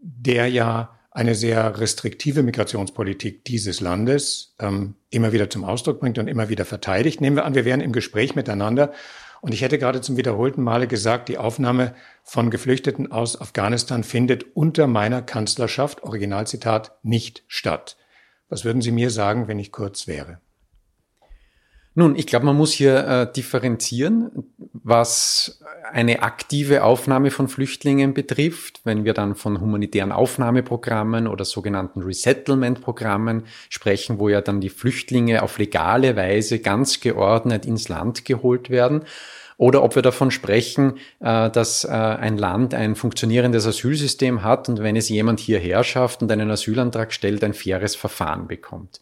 der 0.00 0.48
ja 0.48 0.98
eine 1.10 1.34
sehr 1.34 1.80
restriktive 1.80 2.42
Migrationspolitik 2.42 3.44
dieses 3.44 3.80
Landes 3.80 4.54
ähm, 4.60 4.94
immer 5.10 5.32
wieder 5.32 5.50
zum 5.50 5.64
Ausdruck 5.64 6.00
bringt 6.00 6.18
und 6.18 6.28
immer 6.28 6.48
wieder 6.48 6.64
verteidigt. 6.64 7.20
Nehmen 7.20 7.36
wir 7.36 7.44
an, 7.44 7.54
wir 7.54 7.64
wären 7.64 7.80
im 7.80 7.92
Gespräch 7.92 8.36
miteinander 8.36 8.92
und 9.40 9.54
ich 9.54 9.62
hätte 9.62 9.78
gerade 9.78 10.00
zum 10.00 10.16
wiederholten 10.16 10.62
Male 10.62 10.86
gesagt, 10.86 11.28
die 11.28 11.38
Aufnahme 11.38 11.94
von 12.22 12.50
Geflüchteten 12.50 13.10
aus 13.10 13.40
Afghanistan 13.40 14.04
findet 14.04 14.56
unter 14.56 14.86
meiner 14.86 15.22
Kanzlerschaft, 15.22 16.02
Originalzitat, 16.02 16.98
nicht 17.02 17.44
statt. 17.46 17.96
Was 18.48 18.64
würden 18.64 18.82
Sie 18.82 18.92
mir 18.92 19.10
sagen, 19.10 19.48
wenn 19.48 19.58
ich 19.58 19.72
kurz 19.72 20.06
wäre? 20.06 20.40
Nun, 21.98 22.14
ich 22.14 22.28
glaube, 22.28 22.46
man 22.46 22.56
muss 22.56 22.70
hier 22.70 23.08
äh, 23.08 23.32
differenzieren, 23.32 24.30
was 24.72 25.60
eine 25.92 26.22
aktive 26.22 26.84
Aufnahme 26.84 27.32
von 27.32 27.48
Flüchtlingen 27.48 28.14
betrifft. 28.14 28.82
Wenn 28.84 29.04
wir 29.04 29.14
dann 29.14 29.34
von 29.34 29.60
humanitären 29.60 30.12
Aufnahmeprogrammen 30.12 31.26
oder 31.26 31.44
sogenannten 31.44 32.02
Resettlement-Programmen 32.02 33.46
sprechen, 33.68 34.20
wo 34.20 34.28
ja 34.28 34.40
dann 34.40 34.60
die 34.60 34.68
Flüchtlinge 34.68 35.42
auf 35.42 35.58
legale 35.58 36.14
Weise 36.14 36.60
ganz 36.60 37.00
geordnet 37.00 37.66
ins 37.66 37.88
Land 37.88 38.24
geholt 38.24 38.70
werden 38.70 39.02
oder 39.56 39.82
ob 39.82 39.96
wir 39.96 40.02
davon 40.02 40.30
sprechen, 40.30 40.98
äh, 41.18 41.50
dass 41.50 41.82
äh, 41.82 41.88
ein 41.88 42.38
Land 42.38 42.74
ein 42.74 42.94
funktionierendes 42.94 43.66
Asylsystem 43.66 44.44
hat 44.44 44.68
und 44.68 44.78
wenn 44.84 44.94
es 44.94 45.08
jemand 45.08 45.40
hierher 45.40 45.82
schafft 45.82 46.22
und 46.22 46.30
einen 46.30 46.48
Asylantrag 46.48 47.12
stellt, 47.12 47.42
ein 47.42 47.54
faires 47.54 47.96
Verfahren 47.96 48.46
bekommt. 48.46 49.00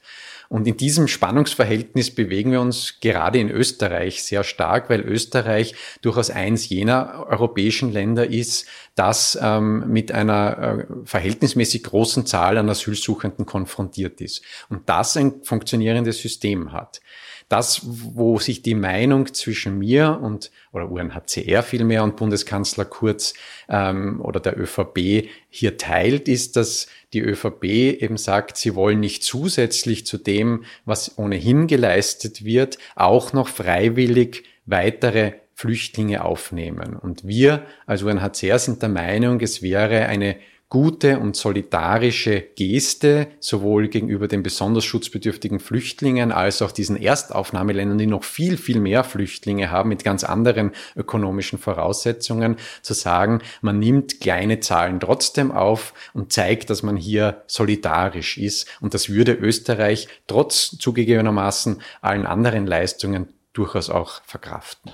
Und 0.49 0.67
in 0.67 0.77
diesem 0.77 1.09
Spannungsverhältnis 1.09 2.15
bewegen 2.15 2.53
wir 2.53 2.61
uns 2.61 2.99
gerade 3.01 3.39
in 3.39 3.51
Österreich 3.51 4.23
sehr 4.23 4.45
stark, 4.45 4.89
weil 4.91 5.01
Österreich 5.01 5.75
durchaus 6.03 6.31
eins 6.31 6.69
jener 6.69 7.27
europäischen 7.29 7.93
Länder 7.93 8.27
ist, 8.27 8.67
das 8.95 9.39
ähm, 9.41 9.85
mit 9.89 10.13
einer 10.13 10.59
äh, 10.59 10.87
verhältnismäßig 11.05 11.85
großen 11.85 12.27
Zahl 12.27 12.59
an 12.59 12.69
Asylsuchenden 12.69 13.47
konfrontiert 13.47 14.21
ist 14.21 14.43
und 14.69 14.89
das 14.89 15.17
ein 15.17 15.43
funktionierendes 15.43 16.19
System 16.19 16.73
hat. 16.73 17.01
Das, 17.49 17.83
wo 17.85 18.39
sich 18.39 18.63
die 18.63 18.75
Meinung 18.75 19.33
zwischen 19.33 19.79
mir 19.79 20.19
und 20.21 20.51
oder 20.73 20.91
UNHCR 20.91 21.63
vielmehr 21.63 22.03
und 22.03 22.17
Bundeskanzler 22.17 22.85
Kurz 22.85 23.35
ähm, 23.69 24.21
oder 24.21 24.41
der 24.41 24.59
ÖVP 24.59 25.29
hier 25.49 25.77
teilt, 25.77 26.29
ist, 26.29 26.57
dass 26.57 26.89
die 27.13 27.21
ÖVP 27.21 27.65
eben 27.65 28.17
sagt, 28.17 28.57
sie 28.57 28.75
wollen 28.75 28.99
nicht 28.99 29.23
zusätzlich 29.23 30.07
zu 30.07 30.19
dem, 30.19 30.65
was 30.85 31.19
ohnehin 31.19 31.69
geleistet 31.69 32.45
wird, 32.45 32.79
auch 32.97 33.33
noch 33.33 33.49
freiwillig 33.49 34.43
weitere 34.67 35.35
Flüchtlinge 35.55 36.25
aufnehmen. 36.25 36.97
Und 36.97 37.27
wir 37.27 37.65
als 37.87 38.03
UNHCR 38.03 38.59
sind 38.59 38.83
der 38.83 38.91
Meinung, 38.91 39.41
es 39.41 39.63
wäre 39.63 40.07
eine 40.07 40.37
gute 40.69 41.21
und 41.21 41.37
solidarische 41.37 42.41
Geste, 42.41 43.29
sowohl 43.39 43.89
gegenüber 43.89 44.27
den 44.27 44.43
besonders 44.43 44.85
schutzbedürftigen 44.85 45.61
Flüchtlingen 45.61 46.33
als 46.33 46.61
auch 46.61 46.73
diesen 46.73 46.97
Erstaufnahmeländern, 46.97 47.99
die 47.99 48.07
noch 48.07 48.25
viel, 48.25 48.57
viel 48.57 48.81
mehr 48.81 49.05
Flüchtlinge 49.05 49.71
haben 49.71 49.91
mit 49.91 50.03
ganz 50.03 50.25
anderen 50.25 50.73
ökonomischen 50.97 51.61
Voraussetzungen, 51.61 52.57
zu 52.83 52.95
sagen, 52.95 53.43
man 53.61 53.79
nimmt 53.79 54.21
kleine 54.21 54.59
Zahlen 54.59 54.99
trotzdem 54.99 55.53
auf 55.53 55.95
und 56.15 56.33
zeigt, 56.33 56.69
dass 56.71 56.83
man 56.83 56.97
hier 56.97 57.45
solidarisch 57.47 58.37
ist. 58.37 58.67
Und 58.81 58.93
das 58.93 59.09
würde 59.09 59.33
Österreich 59.33 60.09
trotz 60.27 60.77
zugegebenermaßen 60.79 61.81
allen 62.01 62.27
anderen 62.27 62.67
Leistungen 62.67 63.29
durchaus 63.53 63.89
auch 63.89 64.21
verkraften. 64.25 64.91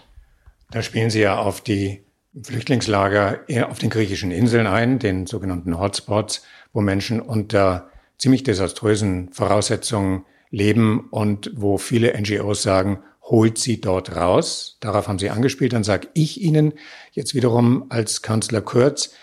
Da 0.71 0.83
spielen 0.83 1.11
Sie 1.11 1.21
ja 1.21 1.39
auf 1.39 1.61
die 1.61 2.03
Flüchtlingslager 2.41 3.41
auf 3.69 3.79
den 3.79 3.91
griechischen 3.91 4.31
Inseln 4.31 4.67
ein, 4.67 4.99
den 4.99 5.27
sogenannten 5.27 5.79
Hotspots, 5.79 6.43
wo 6.73 6.81
Menschen 6.81 7.21
unter 7.21 7.91
ziemlich 8.19 8.43
desaströsen 8.43 9.31
Voraussetzungen 9.33 10.25
leben 10.51 11.09
und 11.11 11.51
wo 11.55 11.79
viele 11.79 12.19
NGOs 12.19 12.63
sagen, 12.63 13.03
holt 13.23 13.59
sie 13.59 13.81
dort 13.81 14.15
raus. 14.15 14.77
Darauf 14.81 15.09
haben 15.09 15.19
Sie 15.19 15.31
angespielt. 15.31 15.73
Dann 15.73 15.85
sage 15.85 16.09
ich 16.15 16.41
Ihnen 16.41 16.75
jetzt 17.13 17.35
wiederum 17.35 17.87
als 17.89 18.23
Kanzler 18.23 18.61
Kurz, 18.61 19.15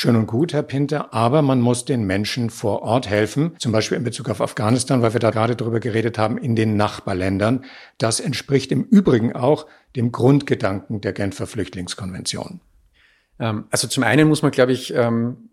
Schön 0.00 0.14
und 0.14 0.28
gut, 0.28 0.52
Herr 0.52 0.62
Pinter, 0.62 1.12
aber 1.12 1.42
man 1.42 1.60
muss 1.60 1.84
den 1.84 2.04
Menschen 2.04 2.50
vor 2.50 2.82
Ort 2.82 3.08
helfen, 3.08 3.56
zum 3.58 3.72
Beispiel 3.72 3.98
in 3.98 4.04
Bezug 4.04 4.28
auf 4.28 4.40
Afghanistan, 4.40 5.02
weil 5.02 5.12
wir 5.12 5.18
da 5.18 5.32
gerade 5.32 5.56
drüber 5.56 5.80
geredet 5.80 6.18
haben, 6.18 6.38
in 6.38 6.54
den 6.54 6.76
Nachbarländern. 6.76 7.64
Das 7.98 8.20
entspricht 8.20 8.70
im 8.70 8.84
Übrigen 8.84 9.32
auch 9.32 9.66
dem 9.96 10.12
Grundgedanken 10.12 11.00
der 11.00 11.12
Genfer 11.12 11.48
Flüchtlingskonvention. 11.48 12.60
Ähm, 13.40 13.64
also 13.70 13.88
zum 13.88 14.04
einen 14.04 14.28
muss 14.28 14.40
man, 14.40 14.52
glaube 14.52 14.70
ich, 14.70 14.94
ähm, 14.94 15.48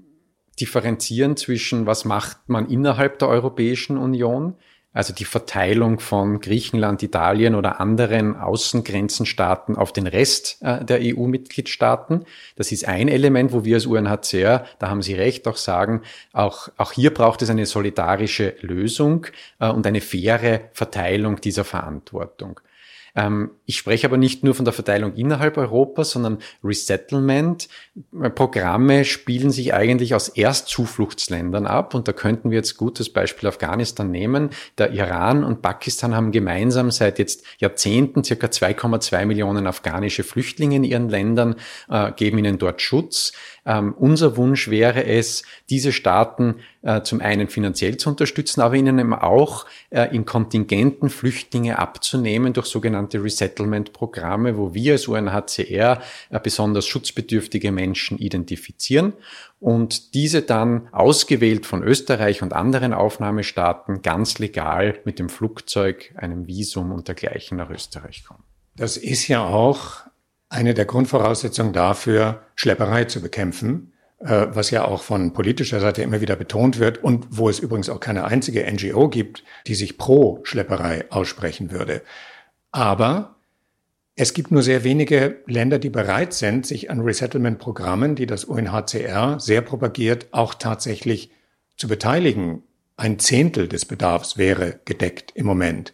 differenzieren 0.59 1.37
zwischen, 1.37 1.87
was 1.87 2.05
macht 2.05 2.47
man 2.47 2.69
innerhalb 2.69 3.17
der 3.17 3.29
Europäischen 3.29 3.97
Union, 3.97 4.57
also 4.95 5.13
die 5.13 5.25
Verteilung 5.25 5.99
von 5.99 6.39
Griechenland, 6.39 7.03
Italien 7.03 7.53
oder 7.53 7.81
anderen 7.81 8.37
Außengrenzenstaaten 8.37 9.75
auf 9.75 9.91
den 9.91 10.07
Rest 10.07 10.57
äh, 10.61 10.83
der 10.85 10.99
EU-Mitgliedstaaten. 11.01 12.25
Das 12.55 12.71
ist 12.71 12.87
ein 12.87 13.09
Element, 13.09 13.51
wo 13.51 13.65
wir 13.65 13.75
als 13.75 13.85
UNHCR, 13.85 14.65
da 14.79 14.89
haben 14.89 15.01
Sie 15.01 15.13
recht, 15.13 15.47
auch 15.49 15.57
sagen, 15.57 16.01
auch, 16.31 16.69
auch 16.77 16.93
hier 16.93 17.13
braucht 17.13 17.41
es 17.41 17.49
eine 17.49 17.65
solidarische 17.65 18.55
Lösung 18.61 19.27
äh, 19.59 19.69
und 19.69 19.85
eine 19.85 19.99
faire 19.99 20.61
Verteilung 20.71 21.41
dieser 21.41 21.65
Verantwortung. 21.65 22.61
Ähm, 23.15 23.51
ich 23.65 23.77
spreche 23.77 24.07
aber 24.07 24.17
nicht 24.17 24.43
nur 24.43 24.53
von 24.53 24.65
der 24.65 24.73
Verteilung 24.73 25.13
innerhalb 25.15 25.57
Europas, 25.57 26.11
sondern 26.11 26.39
Resettlement-Programme 26.63 29.05
spielen 29.05 29.51
sich 29.51 29.73
eigentlich 29.73 30.13
aus 30.13 30.27
Erstzufluchtsländern 30.29 31.65
ab. 31.65 31.93
Und 31.93 32.07
da 32.07 32.13
könnten 32.13 32.51
wir 32.51 32.57
jetzt 32.57 32.77
gutes 32.77 33.11
Beispiel 33.11 33.49
Afghanistan 33.49 34.11
nehmen. 34.11 34.49
Der 34.77 34.91
Iran 34.91 35.43
und 35.43 35.61
Pakistan 35.61 36.15
haben 36.15 36.31
gemeinsam 36.31 36.91
seit 36.91 37.19
jetzt 37.19 37.43
Jahrzehnten 37.59 38.23
circa 38.23 38.47
2,2 38.47 39.25
Millionen 39.25 39.67
afghanische 39.67 40.23
Flüchtlinge 40.23 40.75
in 40.75 40.83
ihren 40.83 41.09
Ländern, 41.09 41.55
äh, 41.89 42.11
geben 42.11 42.37
ihnen 42.37 42.57
dort 42.57 42.81
Schutz. 42.81 43.31
Ähm, 43.65 43.95
unser 43.97 44.37
Wunsch 44.37 44.69
wäre 44.69 45.05
es, 45.05 45.43
diese 45.69 45.91
Staaten 45.91 46.57
äh, 46.83 47.01
zum 47.01 47.19
einen 47.19 47.47
finanziell 47.47 47.97
zu 47.97 48.09
unterstützen, 48.09 48.61
aber 48.61 48.75
ihnen 48.75 48.99
eben 48.99 49.13
auch 49.13 49.65
äh, 49.89 50.15
in 50.15 50.25
Kontingenten 50.25 51.09
Flüchtlinge 51.09 51.79
abzunehmen 51.79 52.53
durch 52.53 52.67
sogenannte 52.67 53.23
Resettlement-Programme, 53.23 54.57
wo 54.57 54.75
wir 54.75 54.93
als 54.93 55.07
UNHCR 55.07 56.01
äh, 56.29 56.39
besonders 56.39 56.85
schutzbedürftige 56.85 57.71
Menschen 57.71 58.19
identifizieren 58.19 59.13
und 59.59 60.13
diese 60.13 60.43
dann 60.43 60.87
ausgewählt 60.91 61.65
von 61.65 61.81
Österreich 61.81 62.43
und 62.43 62.53
anderen 62.53 62.93
Aufnahmestaaten 62.93 64.03
ganz 64.03 64.37
legal 64.37 64.99
mit 65.05 65.17
dem 65.17 65.29
Flugzeug, 65.29 66.13
einem 66.17 66.45
Visum 66.45 66.91
und 66.91 67.07
dergleichen 67.07 67.57
nach 67.57 67.71
Österreich 67.71 68.23
kommen. 68.25 68.43
Das 68.75 68.97
ist 68.97 69.27
ja 69.27 69.43
auch 69.43 70.05
eine 70.49 70.73
der 70.73 70.85
Grundvoraussetzungen 70.85 71.73
dafür, 71.73 72.43
Schlepperei 72.55 73.05
zu 73.05 73.21
bekämpfen, 73.21 73.93
äh, 74.19 74.47
was 74.49 74.71
ja 74.71 74.85
auch 74.85 75.03
von 75.03 75.33
politischer 75.33 75.79
Seite 75.79 76.01
immer 76.01 76.21
wieder 76.21 76.35
betont 76.35 76.79
wird 76.79 77.03
und 77.03 77.27
wo 77.29 77.49
es 77.49 77.59
übrigens 77.59 77.89
auch 77.89 77.99
keine 77.99 78.25
einzige 78.25 78.65
NGO 78.71 79.09
gibt, 79.09 79.43
die 79.67 79.75
sich 79.75 79.97
pro 79.97 80.39
Schlepperei 80.43 81.05
aussprechen 81.09 81.71
würde. 81.71 82.01
Aber 82.71 83.35
es 84.15 84.33
gibt 84.33 84.51
nur 84.51 84.63
sehr 84.63 84.85
wenige 84.85 85.43
Länder, 85.45 85.77
die 85.77 85.89
bereit 85.89 86.33
sind, 86.33 86.65
sich 86.65 86.89
an 86.89 87.01
Resettlement-Programmen, 87.01 88.15
die 88.15 88.25
das 88.25 88.45
UNHCR 88.45 89.39
sehr 89.41 89.61
propagiert, 89.61 90.27
auch 90.31 90.53
tatsächlich 90.53 91.31
zu 91.75 91.89
beteiligen. 91.89 92.63
Ein 92.95 93.19
Zehntel 93.19 93.67
des 93.67 93.83
Bedarfs 93.83 94.37
wäre 94.37 94.79
gedeckt 94.85 95.33
im 95.35 95.45
Moment. 95.45 95.93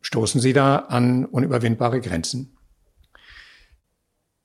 Stoßen 0.00 0.40
Sie 0.40 0.52
da 0.52 0.76
an 0.76 1.24
unüberwindbare 1.24 2.00
Grenzen? 2.00 2.55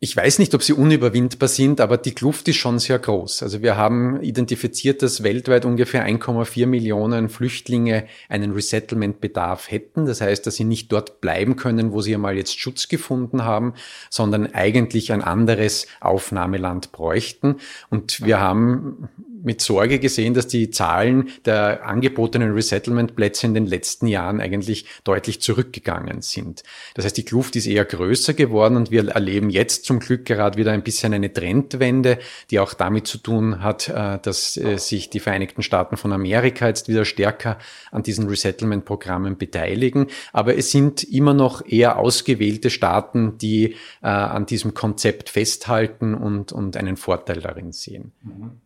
Ich 0.04 0.18
weiß 0.18 0.40
nicht, 0.40 0.56
ob 0.56 0.64
sie 0.64 0.74
unüberwindbar 0.74 1.48
sind, 1.48 1.80
aber 1.80 1.96
die 1.96 2.16
Kluft 2.16 2.48
ist 2.48 2.56
schon 2.56 2.80
sehr 2.80 2.98
groß. 2.98 3.44
Also 3.44 3.62
wir 3.62 3.78
haben 3.78 4.20
identifiziert, 4.24 5.04
dass 5.04 5.22
weltweit 5.22 5.64
ungefähr 5.64 6.04
1,4 6.08 6.66
Millionen 6.66 7.30
Flüchtlinge 7.30 8.08
einen 8.28 8.52
Resettlement-Bedarf 8.52 9.70
hätten. 9.70 10.08
Das 10.08 10.20
heißt, 10.20 10.48
dass 10.48 10.56
sie 10.56 10.64
nicht 10.64 10.92
dort 10.92 11.22
bleiben 11.22 11.56
können, 11.56 11.92
wo 11.92 12.02
sie 12.02 12.16
einmal 12.16 12.36
jetzt 12.36 12.60
Schutz 12.60 12.88
gefunden 12.88 13.46
haben, 13.46 13.76
sondern 14.10 14.56
eigentlich 14.56 15.14
ein 15.14 15.22
anderes 15.22 15.86
Aufnahmeland 16.00 16.92
bräuchten. 16.92 17.58
Und 17.92 18.26
wir 18.26 18.40
haben 18.40 19.08
mit 19.43 19.62
Sorge 19.62 19.99
gesehen, 19.99 20.34
dass 20.34 20.47
die 20.47 20.69
Zahlen 20.69 21.30
der 21.45 21.86
angebotenen 21.86 22.54
Resettlement-Plätze 22.54 23.47
in 23.47 23.54
den 23.54 23.65
letzten 23.65 24.08
Jahren 24.08 24.39
eigentlich 24.39 24.86
deutlich 25.04 25.41
zurückgegangen 25.41 26.21
sind. 26.21 26.63
Das 26.93 27.06
heißt, 27.06 27.17
die 27.17 27.25
Kluft 27.25 27.56
ist 27.56 27.67
eher 27.67 27.86
größer 27.86 28.34
geworden 28.34 28.75
und 28.75 28.91
wir 28.91 29.08
erleben 29.10 29.49
jetzt 29.49 29.86
zum 29.86 29.99
Glück 29.99 30.25
gerade 30.25 30.58
wieder 30.58 30.71
ein 30.71 30.84
bisschen 30.84 31.13
eine 31.13 31.32
Trendwende, 31.32 32.19
die 32.49 32.60
auch 32.60 32.73
damit 32.73 33.08
zu 33.08 33.17
tun 33.17 33.62
hat, 33.62 33.89
äh, 33.89 34.19
dass 34.21 34.58
äh, 34.58 34.77
sich 34.77 35.10
die 35.10 35.19
Vereinigten 35.19 35.63
Staaten 35.63 35.97
von 35.97 36.13
Amerika 36.13 36.67
jetzt 36.67 36.88
wieder 36.88 37.06
stärker 37.06 37.58
an 37.91 38.04
diesen 38.04 38.27
Resettlement-Programmen 38.27 39.38
beteiligen. 39.38 40.08
Aber 40.34 40.58
es 40.58 40.71
sind 40.71 41.04
immer 41.04 41.34
noch 41.34 41.65
eher 41.65 41.97
ausgewählte 41.97 42.69
Staaten, 42.69 43.38
die 43.38 43.75
äh, 44.01 44.08
an 44.08 44.45
diesem 44.45 44.73
Konzept 44.73 45.30
festhalten 45.30 46.13
und, 46.13 46.51
und 46.51 46.77
einen 46.77 46.97
Vorteil 46.97 47.41
darin 47.41 47.71
sehen. 47.71 48.12
Mhm. 48.23 48.61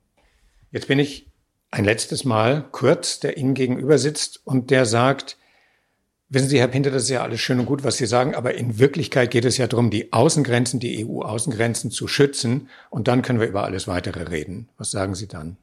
Jetzt 0.76 0.90
bin 0.90 1.00
ich 1.00 1.32
ein 1.72 1.86
letztes 1.86 2.26
Mal 2.26 2.66
Kurz, 2.74 3.22
der 3.22 3.38
Ihnen 3.38 3.54
gegenüber 3.54 3.98
sitzt 3.98 4.42
und 4.44 4.72
der 4.72 4.86
sagt, 4.86 5.38
wissen 6.28 6.50
Sie, 6.50 6.60
Herr 6.60 6.68
Pinter, 6.68 6.92
das 6.92 7.04
ist 7.04 7.12
ja 7.12 7.24
alles 7.24 7.40
schön 7.40 7.62
und 7.62 7.66
gut, 7.66 7.86
was 7.86 7.96
Sie 7.96 8.06
sagen, 8.06 8.36
aber 8.36 8.56
in 8.56 8.78
Wirklichkeit 8.78 9.32
geht 9.32 9.46
es 9.46 9.56
ja 9.56 9.68
darum, 9.68 9.90
die 9.90 10.12
Außengrenzen, 10.12 10.82
die 10.82 11.08
EU-Außengrenzen 11.08 11.92
zu 11.92 12.10
schützen 12.10 12.68
und 12.90 13.08
dann 13.08 13.22
können 13.22 13.40
wir 13.40 13.48
über 13.48 13.64
alles 13.64 13.88
weitere 13.88 14.24
reden. 14.24 14.68
Was 14.78 14.92
sagen 14.92 15.16
Sie 15.16 15.30
dann? 15.30 15.56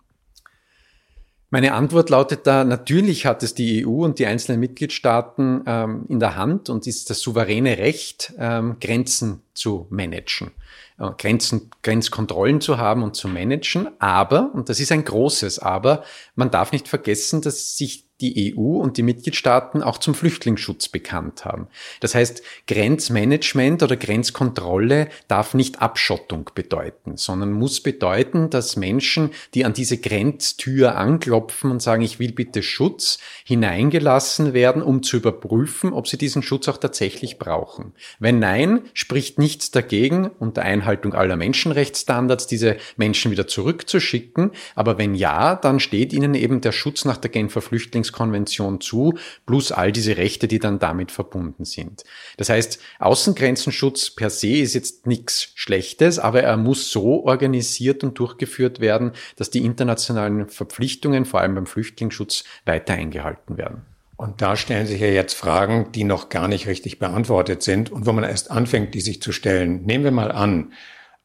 Meine 1.50 1.74
Antwort 1.74 2.08
lautet 2.08 2.46
da, 2.46 2.64
natürlich 2.64 3.26
hat 3.26 3.42
es 3.42 3.54
die 3.54 3.86
EU 3.86 4.06
und 4.06 4.18
die 4.18 4.24
einzelnen 4.24 4.60
Mitgliedstaaten 4.60 5.64
ähm, 5.66 6.06
in 6.08 6.20
der 6.20 6.36
Hand 6.36 6.70
und 6.70 6.86
ist 6.86 7.10
das 7.10 7.20
souveräne 7.20 7.76
Recht, 7.76 8.32
ähm, 8.38 8.78
Grenzen 8.80 9.42
zu 9.54 9.86
managen. 9.90 10.52
Äh, 10.98 11.10
Grenzen, 11.18 11.70
Grenzkontrollen 11.82 12.60
zu 12.60 12.78
haben 12.78 13.02
und 13.02 13.16
zu 13.16 13.28
managen. 13.28 13.88
Aber, 13.98 14.50
und 14.54 14.68
das 14.68 14.80
ist 14.80 14.92
ein 14.92 15.04
großes 15.04 15.58
Aber, 15.58 16.04
man 16.34 16.50
darf 16.50 16.72
nicht 16.72 16.88
vergessen, 16.88 17.42
dass 17.42 17.76
sich 17.76 18.08
die 18.22 18.54
EU 18.56 18.78
und 18.78 18.96
die 18.96 19.02
Mitgliedstaaten 19.02 19.82
auch 19.82 19.98
zum 19.98 20.14
Flüchtlingsschutz 20.14 20.88
bekannt 20.88 21.44
haben. 21.44 21.66
Das 22.00 22.14
heißt, 22.14 22.42
Grenzmanagement 22.68 23.82
oder 23.82 23.96
Grenzkontrolle 23.96 25.08
darf 25.28 25.54
nicht 25.54 25.82
Abschottung 25.82 26.48
bedeuten, 26.54 27.16
sondern 27.16 27.52
muss 27.52 27.82
bedeuten, 27.82 28.48
dass 28.48 28.76
Menschen, 28.76 29.30
die 29.54 29.64
an 29.64 29.72
diese 29.72 29.98
Grenztür 29.98 30.96
anklopfen 30.96 31.70
und 31.70 31.82
sagen, 31.82 32.02
ich 32.02 32.18
will 32.20 32.32
bitte 32.32 32.62
Schutz, 32.62 33.18
hineingelassen 33.44 34.54
werden, 34.54 34.82
um 34.82 35.02
zu 35.02 35.16
überprüfen, 35.16 35.92
ob 35.92 36.06
sie 36.06 36.16
diesen 36.16 36.42
Schutz 36.42 36.68
auch 36.68 36.78
tatsächlich 36.78 37.38
brauchen. 37.38 37.92
Wenn 38.20 38.38
nein, 38.38 38.82
spricht 38.94 39.38
nichts 39.42 39.70
dagegen, 39.70 40.30
unter 40.38 40.62
Einhaltung 40.62 41.14
aller 41.14 41.36
Menschenrechtsstandards 41.36 42.46
diese 42.46 42.76
Menschen 42.96 43.30
wieder 43.30 43.46
zurückzuschicken. 43.46 44.52
Aber 44.74 44.96
wenn 44.98 45.14
ja, 45.14 45.56
dann 45.56 45.80
steht 45.80 46.12
ihnen 46.12 46.34
eben 46.34 46.60
der 46.60 46.72
Schutz 46.72 47.04
nach 47.04 47.18
der 47.18 47.30
Genfer 47.30 47.60
Flüchtlings 47.60 47.92
Flüchtlingskonvention 47.92 48.80
zu, 48.80 49.14
plus 49.46 49.72
all 49.72 49.92
diese 49.92 50.16
Rechte, 50.16 50.48
die 50.48 50.58
dann 50.58 50.78
damit 50.78 51.10
verbunden 51.10 51.64
sind. 51.64 52.04
Das 52.36 52.48
heißt, 52.48 52.80
Außengrenzenschutz 52.98 54.10
per 54.10 54.30
se 54.30 54.58
ist 54.58 54.74
jetzt 54.74 55.06
nichts 55.06 55.52
Schlechtes, 55.54 56.18
aber 56.18 56.42
er 56.42 56.56
muss 56.56 56.90
so 56.90 57.24
organisiert 57.24 58.04
und 58.04 58.18
durchgeführt 58.18 58.80
werden, 58.80 59.12
dass 59.36 59.50
die 59.50 59.64
internationalen 59.64 60.48
Verpflichtungen, 60.48 61.24
vor 61.24 61.40
allem 61.40 61.54
beim 61.54 61.66
Flüchtlingsschutz, 61.66 62.44
weiter 62.64 62.94
eingehalten 62.94 63.56
werden. 63.56 63.91
Und 64.22 64.40
da 64.40 64.54
stellen 64.54 64.86
sich 64.86 65.00
ja 65.00 65.08
jetzt 65.08 65.34
Fragen, 65.34 65.90
die 65.90 66.04
noch 66.04 66.28
gar 66.28 66.46
nicht 66.46 66.68
richtig 66.68 67.00
beantwortet 67.00 67.64
sind 67.64 67.90
und 67.90 68.06
wo 68.06 68.12
man 68.12 68.22
erst 68.22 68.52
anfängt, 68.52 68.94
die 68.94 69.00
sich 69.00 69.20
zu 69.20 69.32
stellen. 69.32 69.82
Nehmen 69.82 70.04
wir 70.04 70.12
mal 70.12 70.30
an, 70.30 70.74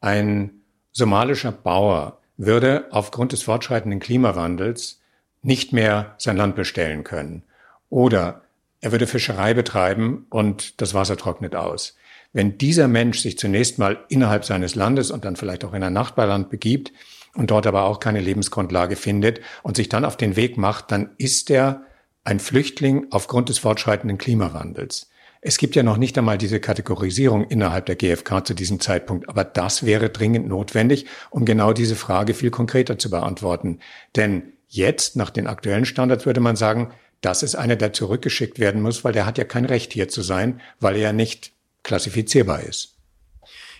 ein 0.01 0.61
somalischer 0.93 1.51
Bauer 1.51 2.17
würde 2.37 2.87
aufgrund 2.89 3.33
des 3.33 3.43
fortschreitenden 3.43 3.99
Klimawandels 3.99 4.99
nicht 5.43 5.73
mehr 5.73 6.15
sein 6.17 6.37
Land 6.37 6.55
bestellen 6.55 7.03
können. 7.03 7.43
Oder 7.91 8.41
er 8.81 8.91
würde 8.91 9.05
Fischerei 9.05 9.53
betreiben 9.53 10.25
und 10.31 10.81
das 10.81 10.95
Wasser 10.95 11.17
trocknet 11.17 11.55
aus. 11.55 11.95
Wenn 12.33 12.57
dieser 12.57 12.87
Mensch 12.87 13.19
sich 13.19 13.37
zunächst 13.37 13.77
mal 13.77 13.99
innerhalb 14.09 14.43
seines 14.43 14.73
Landes 14.73 15.11
und 15.11 15.23
dann 15.23 15.35
vielleicht 15.35 15.63
auch 15.65 15.75
in 15.75 15.83
ein 15.83 15.93
Nachbarland 15.93 16.49
begibt 16.49 16.93
und 17.35 17.51
dort 17.51 17.67
aber 17.67 17.83
auch 17.83 17.99
keine 17.99 18.21
Lebensgrundlage 18.21 18.95
findet 18.95 19.41
und 19.61 19.77
sich 19.77 19.87
dann 19.87 20.03
auf 20.03 20.17
den 20.17 20.35
Weg 20.35 20.57
macht, 20.57 20.91
dann 20.91 21.11
ist 21.19 21.51
er 21.51 21.83
ein 22.27 22.41
Flüchtling 22.41 23.07
aufgrund 23.09 23.47
des 23.47 23.57
fortschreitenden 23.57 24.17
Klimawandels. 24.17 25.09
Es 25.39 25.57
gibt 25.57 25.77
ja 25.77 25.83
noch 25.83 25.95
nicht 25.95 26.17
einmal 26.17 26.37
diese 26.37 26.59
Kategorisierung 26.59 27.45
innerhalb 27.45 27.85
der 27.85 27.95
GfK 27.95 28.45
zu 28.45 28.53
diesem 28.53 28.81
Zeitpunkt, 28.81 29.29
aber 29.29 29.45
das 29.45 29.85
wäre 29.85 30.09
dringend 30.09 30.45
notwendig, 30.45 31.05
um 31.29 31.45
genau 31.45 31.71
diese 31.71 31.95
Frage 31.95 32.33
viel 32.33 32.51
konkreter 32.51 32.99
zu 32.99 33.09
beantworten. 33.09 33.79
Denn 34.17 34.51
jetzt, 34.67 35.15
nach 35.15 35.29
den 35.29 35.47
aktuellen 35.47 35.85
Standards, 35.85 36.25
würde 36.25 36.41
man 36.41 36.57
sagen, 36.57 36.91
das 37.21 37.43
ist 37.43 37.55
einer, 37.55 37.77
der 37.77 37.93
zurückgeschickt 37.93 38.59
werden 38.59 38.81
muss, 38.81 39.05
weil 39.05 39.13
der 39.13 39.25
hat 39.25 39.37
ja 39.37 39.45
kein 39.45 39.63
Recht 39.63 39.93
hier 39.93 40.09
zu 40.09 40.21
sein, 40.21 40.59
weil 40.81 40.95
er 40.95 41.01
ja 41.01 41.13
nicht 41.13 41.53
klassifizierbar 41.83 42.61
ist. 42.61 42.96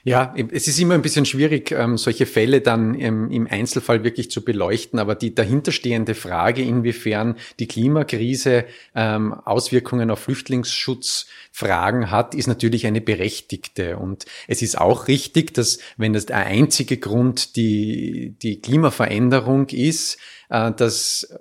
Ja, 0.07 0.33
es 0.53 0.69
ist 0.69 0.79
immer 0.79 0.93
ein 0.93 1.01
bisschen 1.01 1.25
schwierig, 1.25 1.73
ähm, 1.73 1.97
solche 1.97 2.25
Fälle 2.25 2.61
dann 2.61 2.95
im, 2.95 3.45
Einzelfall 3.45 4.05
wirklich 4.05 4.31
zu 4.31 4.41
beleuchten, 4.41 4.99
aber 4.99 5.15
die 5.15 5.35
dahinterstehende 5.35 6.15
Frage, 6.15 6.61
inwiefern 6.61 7.35
die 7.59 7.67
Klimakrise 7.67 8.63
ähm, 8.95 9.33
Auswirkungen 9.33 10.09
auf 10.09 10.19
Flüchtlingsschutzfragen 10.19 12.09
hat, 12.09 12.35
ist 12.35 12.47
natürlich 12.47 12.87
eine 12.87 13.01
berechtigte. 13.01 13.97
Und 13.97 14.23
es 14.47 14.61
ist 14.61 14.77
auch 14.77 15.09
richtig, 15.09 15.53
dass 15.53 15.79
wenn 15.97 16.13
das 16.13 16.27
der 16.27 16.37
einzige 16.37 16.95
Grund 16.95 17.57
die, 17.57 18.33
die 18.41 18.61
Klimaveränderung 18.61 19.67
ist, 19.67 20.19
äh, 20.47 20.71
dass 20.71 21.37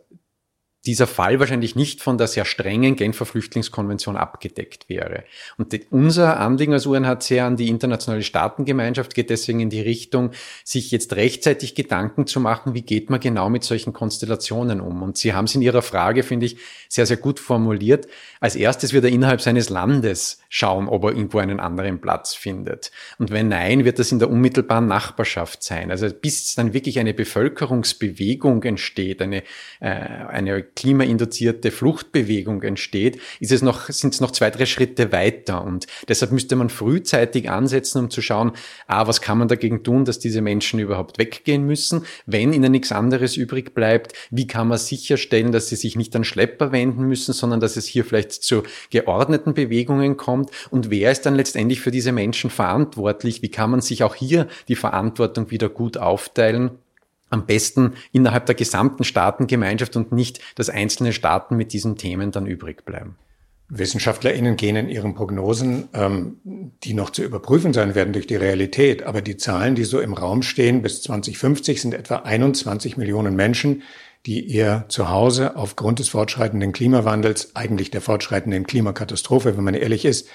dieser 0.87 1.07
Fall 1.07 1.41
wahrscheinlich 1.41 1.77
nicht 1.77 2.01
von 2.01 2.17
der 2.17 2.29
sehr 2.29 2.45
strengen 2.45 2.97
Genfer 2.97 3.27
Flüchtlingskonvention 3.27 4.17
abgedeckt 4.17 4.89
wäre. 4.89 5.25
Und 5.59 5.73
die, 5.73 5.85
unser 5.91 6.39
Anliegen 6.39 6.73
als 6.73 6.87
UNHCR 6.87 7.45
an 7.45 7.57
die 7.57 7.69
internationale 7.69 8.23
Staatengemeinschaft 8.23 9.15
geht 9.15 9.31
deswegen 9.31 9.61
in 9.61 9.71
die 9.71 9.81
Richtung, 9.81 10.31
sich 10.65 10.91
jetzt 10.91 11.15
rechtzeitig 11.15 11.75
Gedanken 11.75 12.27
zu 12.27 12.41
machen, 12.41 12.75
wie 12.75 12.83
geht 12.83 13.11
man 13.11 13.21
genau 13.21 13.51
mit 13.51 13.65
solchen 13.65 13.93
Konstellationen 13.93 14.81
um. 14.81 15.03
Und 15.03 15.19
Sie 15.19 15.35
haben 15.35 15.47
es 15.47 15.55
in 15.55 15.63
Ihrer 15.63 15.83
Frage, 15.83 16.23
finde 16.23 16.47
ich, 16.47 16.57
sehr, 16.89 17.07
sehr 17.07 17.17
gut 17.17 17.41
formuliert. 17.41 18.07
Als 18.41 18.55
erstes 18.55 18.93
wird 18.93 19.05
er 19.05 19.11
innerhalb 19.11 19.41
seines 19.41 19.69
Landes 19.69 20.41
schauen, 20.49 20.89
ob 20.89 21.05
er 21.05 21.11
irgendwo 21.11 21.39
einen 21.39 21.61
anderen 21.61 22.01
Platz 22.01 22.35
findet. 22.35 22.93
Und 23.19 23.31
wenn 23.31 23.49
nein, 23.49 23.85
wird 23.85 23.99
das 23.99 24.13
in 24.13 24.19
der 24.19 24.31
unmittelbaren 24.31 24.87
Nachbarschaft 24.87 25.63
sein. 25.63 25.91
Also 25.91 26.09
bis 26.09 26.55
dann 26.55 26.73
wirklich 26.73 26.99
eine 26.99 27.15
Bevölkerungsbewegung 27.15 28.63
entsteht, 28.63 29.21
eine, 29.21 29.43
äh, 29.81 29.89
eine 29.89 30.63
klimainduzierte 30.77 31.71
Fluchtbewegung 31.71 32.63
entsteht, 32.63 33.19
ist 33.41 33.51
es 33.51 33.63
noch, 33.63 33.89
sind 33.89 34.15
es 34.15 34.21
noch 34.21 34.31
zwei, 34.31 34.51
drei 34.51 34.67
Schritte 34.67 35.11
weiter. 35.11 35.65
Und 35.65 35.87
deshalb 36.09 36.31
müsste 36.31 36.55
man 36.55 36.69
frühzeitig 36.69 37.51
ansetzen, 37.51 37.99
um 37.99 38.11
zu 38.11 38.23
schauen, 38.23 38.53
ah, 38.87 39.07
was 39.07 39.21
kann 39.21 39.39
man 39.39 39.49
dagegen 39.49 39.83
tun, 39.83 40.05
dass 40.05 40.19
diese 40.19 40.43
Menschen 40.43 40.79
überhaupt 40.79 41.19
weggehen 41.19 41.65
müssen? 41.65 42.05
Wenn 42.27 42.53
ihnen 42.53 42.71
nichts 42.71 42.93
anderes 42.93 43.37
übrig 43.37 43.75
bleibt, 43.75 44.13
wie 44.31 44.47
kann 44.47 44.69
man 44.69 44.79
sicherstellen, 44.79 45.51
dass 45.51 45.69
sie 45.69 45.77
sich 45.77 45.97
nicht 45.97 46.15
an 46.15 46.25
Schlepper 46.25 46.71
wenden 46.71 47.05
müssen, 47.05 47.33
sondern 47.33 47.61
dass 47.61 47.77
es 47.77 47.87
hier 47.87 48.05
vielleicht 48.05 48.33
zu 48.33 48.63
geordneten 48.91 49.55
Bewegungen 49.55 50.17
kommt? 50.17 50.51
Und 50.71 50.91
wer 50.91 51.11
ist 51.11 51.27
dann 51.27 51.35
letztendlich 51.35 51.81
für 51.81 51.91
diese 51.91 52.13
Menschen 52.13 52.51
verantwortlich? 52.51 53.43
Wie 53.43 53.51
kann 53.51 53.71
man 53.71 53.81
sich 53.81 54.05
auch 54.05 54.15
hier 54.15 54.47
die 54.69 54.77
Verantwortung 54.77 55.51
wieder 55.51 55.71
gut 55.71 55.97
aufteilen? 55.97 56.79
Am 57.31 57.47
besten 57.47 57.95
innerhalb 58.13 58.47
der 58.47 58.55
gesamten 58.55 59.05
Staatengemeinschaft 59.05 59.97
und 59.97 60.13
nicht, 60.13 60.41
dass 60.55 60.71
einzelne 60.71 61.13
Staaten 61.13 61.57
mit 61.57 61.73
diesen 61.73 61.97
Themen 61.97 62.31
dann 62.31 62.47
übrig 62.47 62.85
bleiben. 62.85 63.17
WissenschaftlerInnen 63.69 64.57
gehen 64.57 64.77
in 64.77 64.89
ihren 64.89 65.15
Prognosen, 65.15 65.89
ähm, 65.93 66.37
die 66.85 66.95
noch 66.95 67.11
zu 67.11 67.25
überprüfen 67.25 67.73
sein 67.73 67.97
werden 67.97 68.13
durch 68.13 68.29
die 68.29 68.37
Realität. 68.37 69.03
Aber 69.03 69.23
die 69.23 69.37
Zahlen, 69.37 69.75
die 69.75 69.85
so 69.85 70.01
im 70.01 70.15
Raum 70.15 70.43
stehen, 70.43 70.83
bis 70.83 71.03
2050 71.03 71.81
sind 71.83 71.95
etwa 71.95 72.17
21 72.17 72.97
Millionen 72.97 73.35
Menschen, 73.35 73.83
die 74.25 74.41
ihr 74.41 74.85
Zuhause 74.89 75.57
aufgrund 75.57 75.99
des 75.99 76.09
fortschreitenden 76.09 76.73
Klimawandels, 76.73 77.55
eigentlich 77.55 77.91
der 77.91 78.01
fortschreitenden 78.01 78.67
Klimakatastrophe, 78.67 79.57
wenn 79.57 79.65
man 79.65 79.75
ehrlich 79.75 80.05
ist, 80.05 80.29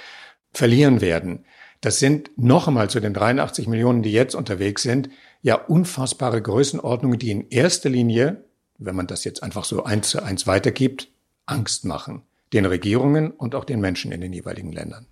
verlieren 0.54 1.00
werden. 1.00 1.46
Das 1.80 2.00
sind 2.00 2.32
noch 2.38 2.68
einmal 2.68 2.90
zu 2.90 3.00
den 3.00 3.14
83 3.14 3.68
Millionen, 3.68 4.04
die 4.04 4.12
jetzt 4.12 4.36
unterwegs 4.36 4.84
sind, 4.84 5.10
ja 5.42 5.56
unfassbare 5.56 6.42
Größenordnungen, 6.42 7.20
die 7.20 7.32
in 7.32 7.50
erster 7.50 7.90
Linie, 7.90 8.44
wenn 8.78 8.96
man 8.96 9.08
das 9.08 9.24
jetzt 9.24 9.44
einfach 9.44 9.66
so 9.66 9.84
eins 9.84 10.10
zu 10.10 10.24
eins 10.24 10.48
weitergibt, 10.48 11.10
Angst 11.46 11.86
machen. 11.86 12.24
Den 12.54 12.66
Regierungen 12.66 13.32
und 13.32 13.56
auch 13.56 13.64
den 13.64 13.80
Menschen 13.80 14.12
in 14.12 14.22
den 14.22 14.34
jeweiligen 14.34 14.72
Ländern. 14.72 15.08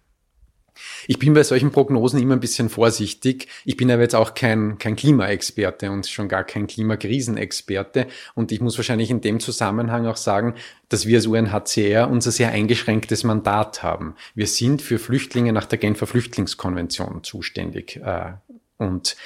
Ich 1.08 1.20
bin 1.20 1.34
bei 1.34 1.44
solchen 1.44 1.72
Prognosen 1.72 2.22
immer 2.22 2.36
ein 2.36 2.40
bisschen 2.40 2.70
vorsichtig. 2.70 3.48
Ich 3.66 3.78
bin 3.78 3.92
aber 3.92 4.02
jetzt 4.02 4.16
auch 4.16 4.34
kein, 4.34 4.78
kein 4.78 4.96
Klimaexperte 4.96 5.92
und 5.92 6.08
schon 6.08 6.28
gar 6.28 6.44
kein 6.44 6.68
Klimakrisenexperte. 6.68 8.08
Und 8.36 8.52
ich 8.52 8.62
muss 8.62 8.78
wahrscheinlich 8.78 9.10
in 9.10 9.22
dem 9.22 9.40
Zusammenhang 9.40 10.06
auch 10.06 10.18
sagen, 10.18 10.56
dass 10.90 11.06
wir 11.06 11.18
als 11.18 11.28
UNHCR 11.28 12.10
unser 12.10 12.32
sehr 12.32 12.52
eingeschränktes 12.52 13.24
Mandat 13.24 13.84
haben. 13.84 14.16
Wir 14.36 14.48
sind 14.48 14.82
für 14.82 15.00
Flüchtlinge 15.00 15.54
nach 15.54 15.66
der 15.66 15.80
Genfer 15.80 16.08
Flüchtlingskonvention 16.08 17.24
zuständig. 17.24 17.98
Äh, 17.98 18.34
und 18.78 19.18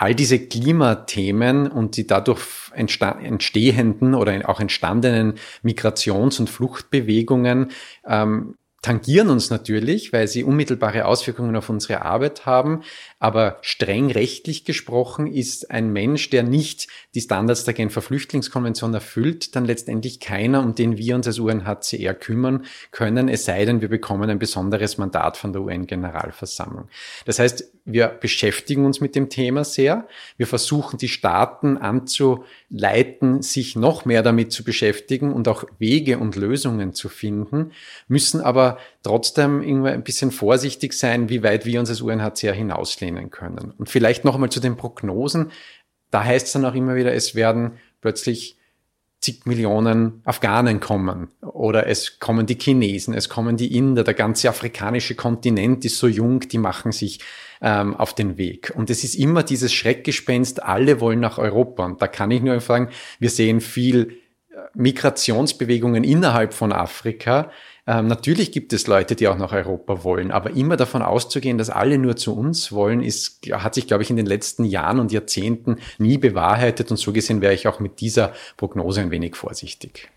all 0.00 0.14
diese 0.14 0.38
Klimathemen 0.38 1.70
und 1.70 1.98
die 1.98 2.06
dadurch 2.06 2.40
entstehenden 2.74 4.14
oder 4.14 4.48
auch 4.48 4.58
entstandenen 4.58 5.34
Migrations- 5.62 6.40
und 6.40 6.48
Fluchtbewegungen 6.48 7.70
ähm, 8.06 8.56
tangieren 8.80 9.28
uns 9.28 9.50
natürlich, 9.50 10.10
weil 10.14 10.26
sie 10.26 10.42
unmittelbare 10.42 11.04
Auswirkungen 11.04 11.54
auf 11.54 11.68
unsere 11.68 12.00
Arbeit 12.00 12.46
haben. 12.46 12.82
Aber 13.20 13.58
streng 13.60 14.10
rechtlich 14.10 14.64
gesprochen 14.64 15.26
ist 15.26 15.70
ein 15.70 15.92
Mensch, 15.92 16.30
der 16.30 16.42
nicht 16.42 16.88
die 17.14 17.20
Standards 17.20 17.64
der 17.64 17.74
Genfer 17.74 18.00
Flüchtlingskonvention 18.00 18.94
erfüllt, 18.94 19.54
dann 19.54 19.66
letztendlich 19.66 20.20
keiner, 20.20 20.60
um 20.60 20.74
den 20.74 20.96
wir 20.96 21.16
uns 21.16 21.26
als 21.26 21.38
UNHCR 21.38 22.14
kümmern 22.14 22.64
können, 22.92 23.28
es 23.28 23.44
sei 23.44 23.66
denn, 23.66 23.82
wir 23.82 23.90
bekommen 23.90 24.30
ein 24.30 24.38
besonderes 24.38 24.96
Mandat 24.96 25.36
von 25.36 25.52
der 25.52 25.60
UN-Generalversammlung. 25.60 26.88
Das 27.26 27.38
heißt, 27.38 27.70
wir 27.84 28.08
beschäftigen 28.08 28.86
uns 28.86 29.00
mit 29.00 29.14
dem 29.14 29.28
Thema 29.28 29.64
sehr. 29.64 30.06
Wir 30.38 30.46
versuchen, 30.46 30.96
die 30.96 31.08
Staaten 31.08 31.76
anzuleiten, 31.76 33.42
sich 33.42 33.76
noch 33.76 34.06
mehr 34.06 34.22
damit 34.22 34.52
zu 34.52 34.64
beschäftigen 34.64 35.32
und 35.32 35.46
auch 35.46 35.64
Wege 35.78 36.18
und 36.18 36.36
Lösungen 36.36 36.94
zu 36.94 37.10
finden, 37.10 37.72
müssen 38.08 38.40
aber 38.40 38.78
trotzdem 39.02 39.62
irgendwie 39.62 39.90
ein 39.90 40.04
bisschen 40.04 40.30
vorsichtig 40.30 40.92
sein, 40.92 41.28
wie 41.28 41.42
weit 41.42 41.66
wir 41.66 41.80
uns 41.80 41.90
als 41.90 42.00
UNHCR 42.00 42.52
hinauslehnen 42.52 43.30
können. 43.30 43.72
Und 43.78 43.88
vielleicht 43.88 44.24
noch 44.24 44.34
einmal 44.34 44.50
zu 44.50 44.60
den 44.60 44.76
Prognosen. 44.76 45.50
Da 46.10 46.24
heißt 46.24 46.46
es 46.46 46.52
dann 46.52 46.64
auch 46.64 46.74
immer 46.74 46.94
wieder, 46.96 47.12
es 47.12 47.34
werden 47.34 47.72
plötzlich 48.00 48.56
zig 49.20 49.44
Millionen 49.44 50.22
Afghanen 50.24 50.80
kommen 50.80 51.28
oder 51.42 51.86
es 51.86 52.18
kommen 52.18 52.46
die 52.46 52.58
Chinesen, 52.58 53.12
es 53.12 53.28
kommen 53.28 53.56
die 53.56 53.76
Inder, 53.76 54.02
der 54.02 54.14
ganze 54.14 54.48
afrikanische 54.48 55.14
Kontinent 55.14 55.84
ist 55.84 55.98
so 55.98 56.08
jung, 56.08 56.40
die 56.40 56.58
machen 56.58 56.90
sich 56.90 57.20
ähm, 57.60 57.94
auf 57.94 58.14
den 58.14 58.38
Weg. 58.38 58.72
Und 58.74 58.88
es 58.88 59.04
ist 59.04 59.14
immer 59.14 59.42
dieses 59.42 59.72
Schreckgespenst, 59.72 60.62
alle 60.62 61.00
wollen 61.00 61.20
nach 61.20 61.36
Europa. 61.36 61.84
Und 61.84 62.00
da 62.00 62.08
kann 62.08 62.30
ich 62.30 62.42
nur 62.42 62.58
sagen, 62.60 62.88
wir 63.18 63.28
sehen 63.28 63.60
viel 63.60 64.16
äh, 64.50 64.56
Migrationsbewegungen 64.74 66.02
innerhalb 66.02 66.54
von 66.54 66.72
Afrika, 66.72 67.50
ähm, 67.90 68.06
natürlich 68.06 68.52
gibt 68.52 68.72
es 68.72 68.86
Leute, 68.86 69.16
die 69.16 69.26
auch 69.26 69.36
nach 69.36 69.52
Europa 69.52 70.04
wollen, 70.04 70.30
aber 70.30 70.50
immer 70.50 70.76
davon 70.76 71.02
auszugehen, 71.02 71.58
dass 71.58 71.70
alle 71.70 71.98
nur 71.98 72.14
zu 72.14 72.36
uns 72.36 72.70
wollen, 72.70 73.02
ist, 73.02 73.50
hat 73.50 73.74
sich, 73.74 73.88
glaube 73.88 74.04
ich, 74.04 74.10
in 74.10 74.16
den 74.16 74.26
letzten 74.26 74.64
Jahren 74.64 75.00
und 75.00 75.10
Jahrzehnten 75.10 75.78
nie 75.98 76.16
bewahrheitet. 76.16 76.92
Und 76.92 76.98
so 76.98 77.12
gesehen 77.12 77.40
wäre 77.40 77.52
ich 77.52 77.66
auch 77.66 77.80
mit 77.80 78.00
dieser 78.00 78.32
Prognose 78.56 79.00
ein 79.00 79.10
wenig 79.10 79.34
vorsichtig. 79.34 80.08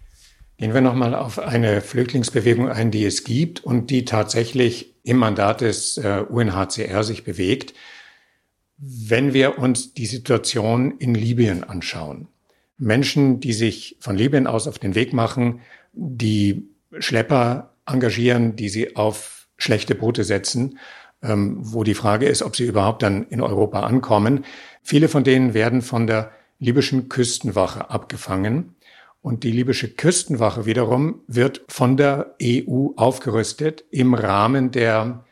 Gehen 0.58 0.76
wir 0.76 0.82
nochmal 0.82 1.16
auf 1.16 1.40
eine 1.40 1.82
Flüchtlingsbewegung 1.82 2.70
ein, 2.70 2.92
die 2.92 3.06
es 3.06 3.24
gibt 3.24 3.64
und 3.64 3.90
die 3.90 4.06
tatsächlich 4.06 4.94
im 5.02 5.18
Mandat 5.18 5.62
des 5.62 5.98
äh, 5.98 6.24
UNHCR 6.30 7.04
sich 7.04 7.24
bewegt. 7.24 7.74
Wenn 8.78 9.34
wir 9.34 9.58
uns 9.58 9.96
die 9.96 10.06
Situation 10.06 11.00
in 11.00 11.16
Libyen 11.16 11.64
anschauen, 11.64 12.28
Menschen, 12.78 13.40
die 13.40 13.54
sich 13.54 13.98
von 14.00 14.16
Libyen 14.16 14.46
aus 14.46 14.68
auf 14.68 14.78
den 14.78 14.94
Weg 14.94 15.12
machen, 15.12 15.62
die 15.94 16.70
Schlepper 17.00 17.76
engagieren, 17.86 18.56
die 18.56 18.70
sie 18.70 18.96
auf 18.96 19.48
schlechte 19.58 19.96
Boote 19.96 20.24
setzen, 20.24 20.80
ähm, 21.22 21.58
wo 21.60 21.84
die 21.84 21.94
Frage 21.94 22.28
ist, 22.28 22.44
ob 22.44 22.56
sie 22.56 22.66
überhaupt 22.66 23.04
dann 23.04 23.28
in 23.28 23.42
Europa 23.42 23.82
ankommen. 23.82 24.46
Viele 24.82 25.08
von 25.08 25.24
denen 25.24 25.54
werden 25.54 25.82
von 25.82 26.08
der 26.08 26.32
libyschen 26.60 27.10
Küstenwache 27.10 27.90
abgefangen. 27.90 28.76
Und 29.22 29.44
die 29.44 29.52
libysche 29.52 29.90
Küstenwache 29.90 30.66
wiederum 30.66 31.22
wird 31.28 31.64
von 31.70 31.96
der 31.96 32.36
EU 32.42 32.90
aufgerüstet 32.98 33.86
im 33.90 34.14
Rahmen 34.14 34.72
der 34.72 35.24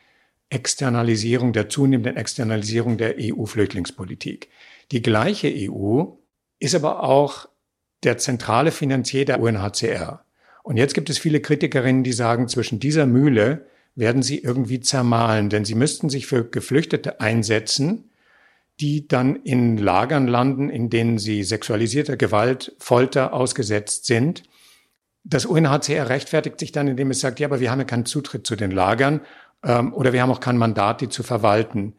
Externalisierung, 0.49 1.51
der 1.51 1.67
zunehmenden 1.67 2.15
Externalisierung 2.15 2.97
der 2.97 3.15
EU-Flüchtlingspolitik. 3.19 4.49
Die 4.91 5.01
gleiche 5.01 5.51
EU 5.53 6.03
ist 6.59 6.75
aber 6.75 7.03
auch 7.03 7.49
der 8.03 8.17
zentrale 8.17 8.71
Finanzier 8.71 9.25
der 9.25 9.41
UNHCR. 9.41 10.23
Und 10.63 10.77
jetzt 10.77 10.93
gibt 10.93 11.09
es 11.09 11.17
viele 11.17 11.41
Kritikerinnen, 11.41 12.03
die 12.03 12.13
sagen, 12.13 12.47
zwischen 12.47 12.79
dieser 12.79 13.05
Mühle 13.05 13.65
werden 13.95 14.23
sie 14.23 14.39
irgendwie 14.39 14.79
zermahlen, 14.79 15.49
denn 15.49 15.65
sie 15.65 15.75
müssten 15.75 16.09
sich 16.09 16.27
für 16.27 16.45
Geflüchtete 16.45 17.19
einsetzen, 17.19 18.11
die 18.79 19.07
dann 19.07 19.35
in 19.35 19.77
Lagern 19.77 20.27
landen, 20.27 20.69
in 20.69 20.89
denen 20.89 21.17
sie 21.19 21.43
sexualisierter 21.43 22.17
Gewalt, 22.17 22.75
Folter 22.79 23.33
ausgesetzt 23.33 24.05
sind. 24.05 24.43
Das 25.23 25.45
UNHCR 25.45 26.09
rechtfertigt 26.09 26.59
sich 26.59 26.71
dann, 26.71 26.87
indem 26.87 27.11
es 27.11 27.19
sagt, 27.19 27.39
ja, 27.39 27.47
aber 27.47 27.59
wir 27.59 27.69
haben 27.69 27.79
ja 27.79 27.85
keinen 27.85 28.05
Zutritt 28.05 28.47
zu 28.47 28.55
den 28.55 28.71
Lagern 28.71 29.21
ähm, 29.63 29.93
oder 29.93 30.13
wir 30.13 30.21
haben 30.21 30.31
auch 30.31 30.39
kein 30.39 30.57
Mandat, 30.57 31.01
die 31.01 31.09
zu 31.09 31.21
verwalten. 31.21 31.93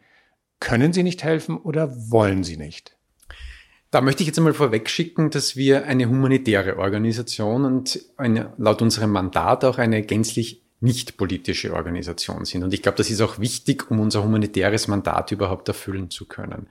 Können 0.59 0.93
Sie 0.93 1.03
nicht 1.03 1.23
helfen 1.23 1.57
oder 1.57 1.93
wollen 2.11 2.43
Sie 2.43 2.57
nicht? 2.57 2.97
Da 3.93 4.01
möchte 4.01 4.23
ich 4.23 4.27
jetzt 4.27 4.39
einmal 4.39 4.55
vorwegschicken, 4.55 5.29
dass 5.29 5.55
wir 5.55 5.85
eine 5.85 6.09
humanitäre 6.09 6.79
Organisation 6.79 7.63
und 7.63 7.99
eine, 8.17 8.51
laut 8.57 8.81
unserem 8.81 9.11
Mandat 9.11 9.63
auch 9.63 9.77
eine 9.77 10.01
gänzlich 10.01 10.63
nicht 10.79 11.15
politische 11.15 11.75
Organisation 11.75 12.43
sind. 12.43 12.63
Und 12.63 12.73
ich 12.73 12.81
glaube, 12.81 12.97
das 12.97 13.11
ist 13.11 13.21
auch 13.21 13.37
wichtig, 13.37 13.91
um 13.91 13.99
unser 13.99 14.23
humanitäres 14.23 14.87
Mandat 14.87 15.31
überhaupt 15.31 15.67
erfüllen 15.67 16.09
zu 16.09 16.25
können. 16.25 16.65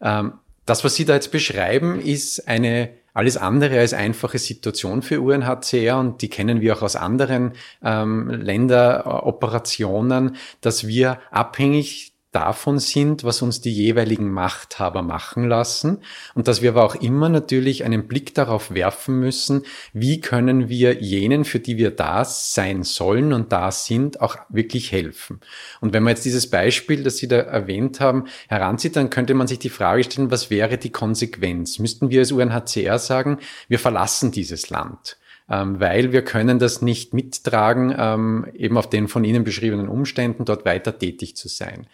Ähm, 0.00 0.34
das, 0.66 0.84
was 0.84 0.94
Sie 0.94 1.04
da 1.04 1.14
jetzt 1.14 1.32
beschreiben, 1.32 2.00
ist 2.00 2.46
eine 2.46 2.90
alles 3.12 3.36
andere 3.36 3.80
als 3.80 3.92
einfache 3.92 4.38
Situation 4.38 5.02
für 5.02 5.20
UNHCR 5.20 5.98
und 5.98 6.22
die 6.22 6.30
kennen 6.30 6.60
wir 6.60 6.76
auch 6.76 6.82
aus 6.82 6.94
anderen 6.94 7.54
ähm, 7.82 8.30
Länderoperationen, 8.30 10.36
dass 10.60 10.86
wir 10.86 11.18
abhängig 11.32 12.12
davon 12.36 12.78
sind, 12.78 13.24
was 13.24 13.40
uns 13.40 13.62
die 13.62 13.72
jeweiligen 13.72 14.30
Machthaber 14.30 15.00
machen 15.00 15.48
lassen 15.48 16.02
und 16.34 16.48
dass 16.48 16.60
wir 16.60 16.68
aber 16.68 16.84
auch 16.84 16.94
immer 16.94 17.30
natürlich 17.30 17.82
einen 17.82 18.06
Blick 18.06 18.34
darauf 18.34 18.74
werfen 18.74 19.18
müssen, 19.18 19.62
wie 19.94 20.20
können 20.20 20.68
wir 20.68 21.00
jenen, 21.00 21.46
für 21.46 21.60
die 21.60 21.78
wir 21.78 21.90
da 21.90 22.26
sein 22.26 22.82
sollen 22.82 23.32
und 23.32 23.52
da 23.52 23.72
sind, 23.72 24.20
auch 24.20 24.36
wirklich 24.50 24.92
helfen. 24.92 25.40
Und 25.80 25.94
wenn 25.94 26.02
man 26.02 26.10
jetzt 26.10 26.26
dieses 26.26 26.50
Beispiel, 26.50 27.02
das 27.04 27.16
Sie 27.16 27.26
da 27.26 27.38
erwähnt 27.38 28.00
haben, 28.00 28.24
heranzieht, 28.48 28.96
dann 28.96 29.08
könnte 29.08 29.32
man 29.32 29.46
sich 29.46 29.58
die 29.58 29.70
Frage 29.70 30.04
stellen, 30.04 30.30
was 30.30 30.50
wäre 30.50 30.76
die 30.76 30.92
Konsequenz? 30.92 31.78
Müssten 31.78 32.10
wir 32.10 32.20
als 32.20 32.32
UNHCR 32.32 32.98
sagen, 32.98 33.38
wir 33.68 33.78
verlassen 33.78 34.30
dieses 34.30 34.68
Land? 34.68 35.16
ähm, 35.48 35.80
weil 35.80 36.12
wir 36.12 36.22
können 36.22 36.58
das 36.58 36.82
nicht 36.82 37.14
mittragen, 37.14 37.94
ähm, 37.96 38.46
eben 38.54 38.76
auf 38.76 38.90
den 38.90 39.08
von 39.08 39.24
Ihnen 39.24 39.44
beschriebenen 39.44 39.88
Umständen 39.88 40.44
dort 40.44 40.64
weiter 40.64 40.98
tätig 40.98 41.36
zu 41.36 41.48
sein. 41.48 41.86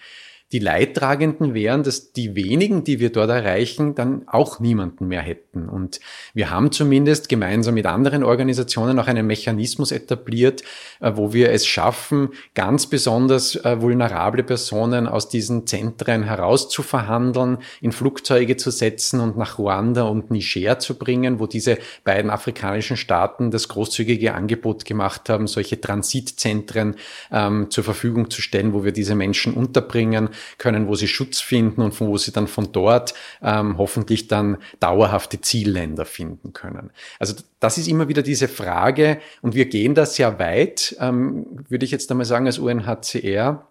Die 0.52 0.58
Leidtragenden 0.58 1.54
wären, 1.54 1.82
dass 1.82 2.12
die 2.12 2.36
wenigen, 2.36 2.84
die 2.84 3.00
wir 3.00 3.10
dort 3.10 3.30
erreichen, 3.30 3.94
dann 3.94 4.22
auch 4.26 4.60
niemanden 4.60 5.08
mehr 5.08 5.22
hätten. 5.22 5.66
Und 5.66 5.98
wir 6.34 6.50
haben 6.50 6.70
zumindest 6.70 7.30
gemeinsam 7.30 7.72
mit 7.72 7.86
anderen 7.86 8.22
Organisationen 8.22 8.98
auch 8.98 9.06
einen 9.06 9.26
Mechanismus 9.26 9.92
etabliert, 9.92 10.62
äh, 11.00 11.12
wo 11.14 11.32
wir 11.32 11.50
es 11.50 11.66
schaffen, 11.66 12.30
ganz 12.54 12.86
besonders 12.86 13.56
äh, 13.56 13.80
vulnerable 13.80 14.42
Personen 14.42 15.06
aus 15.06 15.30
diesen 15.30 15.66
Zentren 15.66 16.22
herauszuverhandeln, 16.24 17.58
in 17.80 17.92
Flugzeuge 17.92 18.58
zu 18.58 18.70
setzen 18.70 19.20
und 19.20 19.38
nach 19.38 19.58
Ruanda 19.58 20.02
und 20.02 20.30
Niger 20.30 20.78
zu 20.78 20.98
bringen, 20.98 21.40
wo 21.40 21.46
diese 21.46 21.78
beiden 22.04 22.30
afrikanischen 22.30 22.98
Staaten 22.98 23.50
das 23.50 23.68
großzügige 23.68 24.34
Angebot 24.34 24.84
gemacht 24.84 25.30
haben, 25.30 25.46
solche 25.46 25.80
Transitzentren 25.80 26.96
ähm, 27.30 27.70
zur 27.70 27.84
Verfügung 27.84 28.28
zu 28.28 28.42
stellen, 28.42 28.74
wo 28.74 28.84
wir 28.84 28.92
diese 28.92 29.14
Menschen 29.14 29.54
unterbringen 29.54 30.28
können, 30.58 30.88
wo 30.88 30.94
sie 30.94 31.08
Schutz 31.08 31.40
finden 31.40 31.82
und 31.82 31.92
von 31.92 32.08
wo 32.08 32.18
sie 32.18 32.32
dann 32.32 32.48
von 32.48 32.72
dort 32.72 33.14
ähm, 33.42 33.78
hoffentlich 33.78 34.28
dann 34.28 34.58
dauerhafte 34.80 35.40
Zielländer 35.40 36.04
finden 36.04 36.52
können. 36.52 36.90
Also 37.18 37.34
das 37.60 37.78
ist 37.78 37.88
immer 37.88 38.08
wieder 38.08 38.22
diese 38.22 38.48
Frage 38.48 39.20
und 39.40 39.54
wir 39.54 39.66
gehen 39.66 39.94
da 39.94 40.06
sehr 40.06 40.38
weit, 40.38 40.96
ähm, 41.00 41.46
würde 41.68 41.84
ich 41.84 41.90
jetzt 41.90 42.10
einmal 42.10 42.26
sagen, 42.26 42.46
als 42.46 42.58
UNHCR 42.58 43.66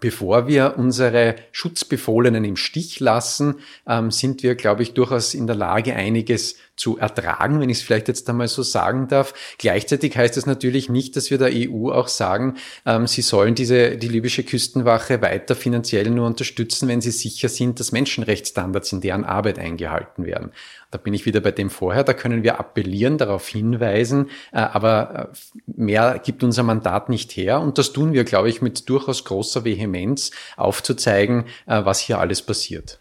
Bevor 0.00 0.48
wir 0.48 0.74
unsere 0.76 1.36
Schutzbefohlenen 1.52 2.44
im 2.44 2.56
Stich 2.56 2.98
lassen, 2.98 3.60
ähm, 3.86 4.10
sind 4.10 4.42
wir, 4.42 4.56
glaube 4.56 4.82
ich, 4.82 4.92
durchaus 4.92 5.34
in 5.34 5.46
der 5.46 5.54
Lage, 5.54 5.94
einiges 5.94 6.56
zu 6.76 6.98
ertragen, 6.98 7.60
wenn 7.60 7.70
ich 7.70 7.78
es 7.78 7.84
vielleicht 7.84 8.08
jetzt 8.08 8.28
einmal 8.28 8.48
so 8.48 8.62
sagen 8.62 9.08
darf. 9.08 9.32
Gleichzeitig 9.58 10.16
heißt 10.16 10.36
es 10.36 10.46
natürlich 10.46 10.88
nicht, 10.88 11.16
dass 11.16 11.30
wir 11.30 11.38
der 11.38 11.50
EU 11.52 11.90
auch 11.90 12.08
sagen, 12.08 12.56
ähm, 12.84 13.06
sie 13.06 13.22
sollen 13.22 13.54
diese, 13.54 13.96
die 13.96 14.08
libysche 14.08 14.42
Küstenwache 14.42 15.22
weiter 15.22 15.54
finanziell 15.54 16.10
nur 16.10 16.26
unterstützen, 16.26 16.88
wenn 16.88 17.00
sie 17.00 17.12
sicher 17.12 17.48
sind, 17.48 17.78
dass 17.78 17.92
Menschenrechtsstandards 17.92 18.92
in 18.92 19.00
deren 19.00 19.24
Arbeit 19.24 19.58
eingehalten 19.58 20.26
werden. 20.26 20.50
Da 20.90 20.98
bin 20.98 21.14
ich 21.14 21.26
wieder 21.26 21.40
bei 21.40 21.50
dem 21.50 21.70
vorher, 21.70 22.04
da 22.04 22.12
können 22.12 22.42
wir 22.42 22.58
appellieren, 22.58 23.18
darauf 23.18 23.48
hinweisen, 23.48 24.30
äh, 24.52 24.58
aber 24.58 25.30
äh, 25.32 25.62
mehr 25.66 26.20
gibt 26.24 26.42
unser 26.42 26.62
Mandat 26.62 27.08
nicht 27.08 27.32
her. 27.36 27.60
Und 27.60 27.78
das 27.78 27.92
tun 27.92 28.12
wir, 28.12 28.24
glaube 28.24 28.48
ich, 28.48 28.62
mit 28.62 28.88
durchaus 28.88 29.24
großer 29.24 29.64
Vehemenz 29.64 30.32
aufzuzeigen, 30.56 31.44
äh, 31.66 31.84
was 31.84 32.00
hier 32.00 32.18
alles 32.18 32.42
passiert 32.42 32.98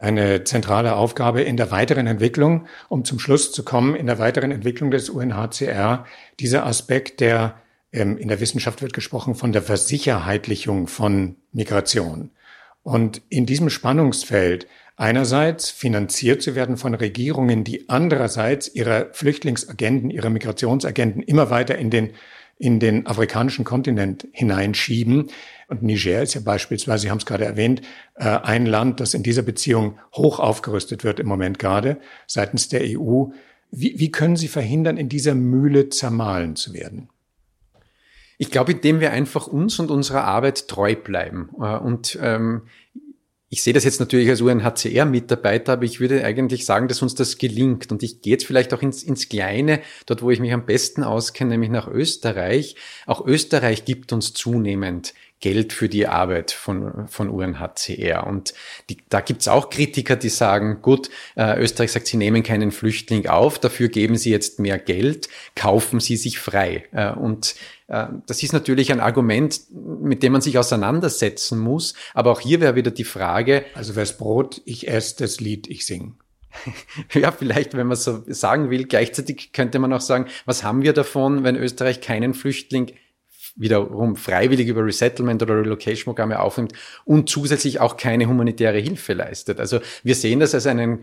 eine 0.00 0.44
zentrale 0.44 0.96
Aufgabe 0.96 1.42
in 1.42 1.58
der 1.58 1.70
weiteren 1.70 2.06
Entwicklung, 2.06 2.66
um 2.88 3.04
zum 3.04 3.18
Schluss 3.18 3.52
zu 3.52 3.62
kommen, 3.62 3.94
in 3.94 4.06
der 4.06 4.18
weiteren 4.18 4.50
Entwicklung 4.50 4.90
des 4.90 5.10
UNHCR, 5.10 6.06
dieser 6.40 6.64
Aspekt 6.64 7.20
der, 7.20 7.56
ähm, 7.92 8.16
in 8.16 8.28
der 8.28 8.40
Wissenschaft 8.40 8.80
wird 8.80 8.94
gesprochen 8.94 9.34
von 9.34 9.52
der 9.52 9.62
Versicherheitlichung 9.62 10.86
von 10.86 11.36
Migration. 11.52 12.30
Und 12.82 13.20
in 13.28 13.44
diesem 13.44 13.68
Spannungsfeld 13.68 14.66
einerseits 14.96 15.68
finanziert 15.68 16.40
zu 16.40 16.54
werden 16.54 16.78
von 16.78 16.94
Regierungen, 16.94 17.62
die 17.62 17.90
andererseits 17.90 18.74
ihre 18.74 19.10
Flüchtlingsagenden, 19.12 20.10
ihre 20.10 20.30
Migrationsagenden 20.30 21.22
immer 21.22 21.50
weiter 21.50 21.76
in 21.76 21.90
den 21.90 22.10
in 22.60 22.78
den 22.78 23.06
afrikanischen 23.06 23.64
Kontinent 23.64 24.28
hineinschieben. 24.32 25.30
Und 25.70 25.84
Niger 25.84 26.20
ist 26.20 26.34
ja 26.34 26.40
beispielsweise, 26.40 27.02
Sie 27.02 27.10
haben 27.10 27.18
es 27.18 27.26
gerade 27.26 27.44
erwähnt, 27.44 27.80
äh, 28.16 28.24
ein 28.24 28.66
Land, 28.66 28.98
das 28.98 29.14
in 29.14 29.22
dieser 29.22 29.42
Beziehung 29.42 29.98
hoch 30.12 30.40
aufgerüstet 30.40 31.04
wird 31.04 31.20
im 31.20 31.28
Moment 31.28 31.60
gerade 31.60 31.98
seitens 32.26 32.68
der 32.68 32.82
EU. 32.82 33.26
Wie, 33.70 33.98
wie 33.98 34.10
können 34.10 34.34
Sie 34.34 34.48
verhindern, 34.48 34.96
in 34.96 35.08
dieser 35.08 35.36
Mühle 35.36 35.88
zermahlen 35.88 36.56
zu 36.56 36.74
werden? 36.74 37.08
Ich 38.36 38.50
glaube, 38.50 38.72
indem 38.72 38.98
wir 38.98 39.12
einfach 39.12 39.46
uns 39.46 39.78
und 39.78 39.92
unserer 39.92 40.24
Arbeit 40.24 40.66
treu 40.66 40.96
bleiben. 40.96 41.50
Äh, 41.60 41.76
und 41.76 42.18
ähm, 42.20 42.62
ich 43.48 43.62
sehe 43.62 43.72
das 43.72 43.84
jetzt 43.84 44.00
natürlich 44.00 44.28
als 44.28 44.40
UNHCR-Mitarbeiter, 44.40 45.74
aber 45.74 45.84
ich 45.84 46.00
würde 46.00 46.24
eigentlich 46.24 46.66
sagen, 46.66 46.88
dass 46.88 47.00
uns 47.00 47.14
das 47.14 47.38
gelingt. 47.38 47.92
Und 47.92 48.02
ich 48.02 48.22
gehe 48.22 48.32
jetzt 48.32 48.46
vielleicht 48.46 48.74
auch 48.74 48.82
ins, 48.82 49.04
ins 49.04 49.28
Kleine, 49.28 49.80
dort 50.06 50.22
wo 50.22 50.30
ich 50.30 50.40
mich 50.40 50.52
am 50.52 50.66
besten 50.66 51.04
auskenne, 51.04 51.50
nämlich 51.50 51.70
nach 51.70 51.86
Österreich. 51.86 52.74
Auch 53.06 53.24
Österreich 53.24 53.84
gibt 53.84 54.12
uns 54.12 54.32
zunehmend 54.34 55.14
Geld 55.40 55.72
für 55.72 55.88
die 55.88 56.06
Arbeit 56.06 56.50
von, 56.50 57.08
von 57.08 57.30
UNHCR. 57.30 58.26
Und 58.26 58.54
die, 58.88 58.98
da 59.08 59.20
gibt's 59.20 59.48
auch 59.48 59.70
Kritiker, 59.70 60.16
die 60.16 60.28
sagen, 60.28 60.82
gut, 60.82 61.10
äh, 61.34 61.58
Österreich 61.58 61.92
sagt, 61.92 62.06
sie 62.06 62.18
nehmen 62.18 62.42
keinen 62.42 62.70
Flüchtling 62.70 63.26
auf, 63.26 63.58
dafür 63.58 63.88
geben 63.88 64.16
sie 64.16 64.30
jetzt 64.30 64.58
mehr 64.58 64.78
Geld, 64.78 65.28
kaufen 65.54 65.98
sie 65.98 66.16
sich 66.16 66.38
frei. 66.38 66.84
Äh, 66.92 67.12
und 67.12 67.54
äh, 67.88 68.06
das 68.26 68.42
ist 68.42 68.52
natürlich 68.52 68.92
ein 68.92 69.00
Argument, 69.00 69.60
mit 69.70 70.22
dem 70.22 70.32
man 70.32 70.42
sich 70.42 70.58
auseinandersetzen 70.58 71.58
muss. 71.58 71.94
Aber 72.14 72.32
auch 72.32 72.40
hier 72.40 72.60
wäre 72.60 72.76
wieder 72.76 72.90
die 72.90 73.04
Frage. 73.04 73.64
Also 73.74 73.96
wär's 73.96 74.16
Brot, 74.16 74.60
ich 74.64 74.88
esse 74.88 75.16
das 75.18 75.40
Lied, 75.40 75.68
ich 75.68 75.86
sing. 75.86 76.14
ja, 77.14 77.32
vielleicht, 77.32 77.74
wenn 77.74 77.86
man 77.86 77.96
so 77.96 78.22
sagen 78.26 78.70
will. 78.70 78.84
Gleichzeitig 78.84 79.52
könnte 79.52 79.78
man 79.78 79.92
auch 79.92 80.00
sagen, 80.00 80.26
was 80.44 80.64
haben 80.64 80.82
wir 80.82 80.92
davon, 80.92 81.44
wenn 81.44 81.56
Österreich 81.56 82.00
keinen 82.00 82.34
Flüchtling 82.34 82.92
wiederum 83.56 84.16
freiwillig 84.16 84.68
über 84.68 84.84
Resettlement 84.84 85.42
oder 85.42 85.56
Relocation-Programme 85.60 86.40
aufnimmt 86.40 86.72
und 87.04 87.28
zusätzlich 87.28 87.80
auch 87.80 87.96
keine 87.96 88.26
humanitäre 88.26 88.78
Hilfe 88.78 89.12
leistet. 89.12 89.60
Also 89.60 89.80
wir 90.02 90.14
sehen 90.14 90.40
das 90.40 90.54
als 90.54 90.66
einen 90.66 91.00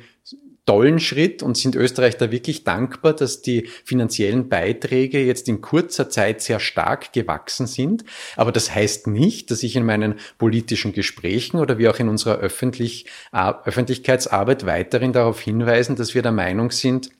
tollen 0.68 1.00
Schritt 1.00 1.42
und 1.42 1.58
sind 1.58 1.76
Österreich 1.76 2.18
da 2.18 2.30
wirklich 2.30 2.64
dankbar, 2.66 3.14
dass 3.14 3.42
die 3.42 3.70
finanziellen 3.86 4.50
Beiträge 4.50 5.24
jetzt 5.26 5.48
in 5.48 5.62
kurzer 5.62 6.10
Zeit 6.10 6.42
sehr 6.42 6.60
stark 6.60 7.14
gewachsen 7.14 7.68
sind. 7.68 8.04
Aber 8.36 8.52
das 8.52 8.76
heißt 8.76 9.08
nicht, 9.08 9.50
dass 9.50 9.64
ich 9.64 9.76
in 9.76 9.86
meinen 9.86 10.16
politischen 10.38 10.92
Gesprächen 10.92 11.58
oder 11.58 11.78
wie 11.78 11.88
auch 11.88 12.00
in 12.00 12.10
unserer 12.10 12.38
Öffentlich 12.38 13.06
Öffentlichkeitsarbeit 13.32 14.66
weiterhin 14.66 15.14
darauf 15.14 15.40
hinweisen, 15.40 15.96
dass 15.96 16.14
wir 16.14 16.22
der 16.22 16.34
Meinung 16.34 16.72
sind, 16.72 17.12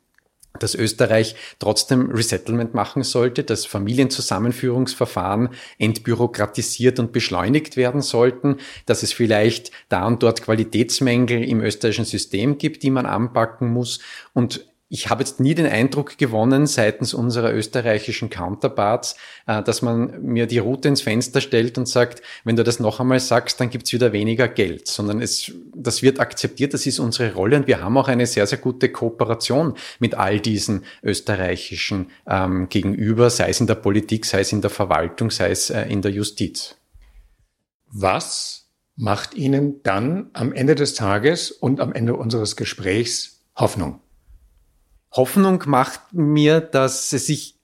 dass 0.60 0.76
Österreich 0.76 1.36
trotzdem 1.60 2.12
Resettlement 2.12 2.74
machen 2.74 3.04
sollte, 3.04 3.44
dass 3.44 3.66
Familienzusammenführungsverfahren 3.66 5.50
entbürokratisiert 5.78 7.00
und 7.00 7.12
beschleunigt 7.12 7.78
werden 7.78 8.02
sollten, 8.02 8.58
dass 8.86 9.04
es 9.04 9.14
vielleicht 9.14 9.72
da 9.90 10.06
und 10.06 10.24
dort 10.24 10.42
Qualitätsmängel 10.42 11.44
im 11.44 11.62
österreichischen 11.62 12.06
System 12.06 12.58
gibt, 12.58 12.84
die 12.84 12.92
man 12.92 13.06
anpacken 13.06 13.72
muss. 13.72 14.00
Und 14.34 14.66
ich 14.90 15.10
habe 15.10 15.22
jetzt 15.22 15.42
nie 15.42 15.54
den 15.54 15.66
Eindruck 15.66 16.18
gewonnen 16.18 16.66
seitens 16.66 17.14
unserer 17.14 17.54
österreichischen 17.54 18.30
Counterparts, 18.30 19.16
äh, 19.46 19.62
dass 19.62 19.82
man 19.82 20.22
mir 20.22 20.48
die 20.48 20.60
Route 20.60 20.88
ins 20.88 21.02
Fenster 21.02 21.42
stellt 21.42 21.78
und 21.78 21.88
sagt, 21.88 22.22
wenn 22.46 22.56
du 22.56 22.64
das 22.64 22.80
noch 22.80 23.00
einmal 23.00 23.20
sagst, 23.20 23.60
dann 23.60 23.70
gibt's 23.70 23.92
wieder 23.92 24.14
weniger 24.14 24.48
Geld, 24.48 24.88
sondern 24.88 25.22
es, 25.22 25.52
das 25.76 26.02
wird 26.04 26.20
akzeptiert, 26.20 26.74
das 26.74 26.86
ist 26.86 27.00
unsere 27.00 27.34
Rolle 27.34 27.58
und 27.58 27.68
wir 27.68 27.82
haben 27.82 27.98
auch 27.98 28.08
eine 28.08 28.26
sehr, 28.26 28.48
sehr 28.48 28.60
gute 28.60 28.90
Kooperation 28.90 29.74
mit 30.00 30.16
all 30.16 30.40
diesen 30.40 30.86
österreichischen 31.04 32.10
ähm, 32.26 32.70
Gegenüber, 32.70 33.30
sei 33.30 33.50
es 33.50 33.60
in 33.60 33.68
der 33.68 33.76
Politik, 33.76 34.26
sei 34.26 34.40
es 34.40 34.54
in 34.54 34.62
der 34.62 34.70
Verwaltung, 34.70 35.32
sei 35.32 35.52
es 35.52 35.70
äh, 35.70 35.82
in 35.84 36.02
der 36.02 36.12
Justiz. 36.12 36.76
Was 37.90 38.70
macht 38.96 39.34
Ihnen 39.36 39.82
dann 39.84 40.30
am 40.34 40.54
Ende 40.54 40.76
des 40.76 40.94
Tages 40.94 41.52
und 41.52 41.82
am 41.82 41.92
Ende 41.92 42.16
unseres 42.16 42.56
Gesprächs 42.56 43.44
Hoffnung? 43.56 44.02
Hoffnung 45.12 45.64
macht 45.66 46.14
mir, 46.14 46.62
dass 46.62 47.12
es 47.14 47.28
sich 47.28 47.58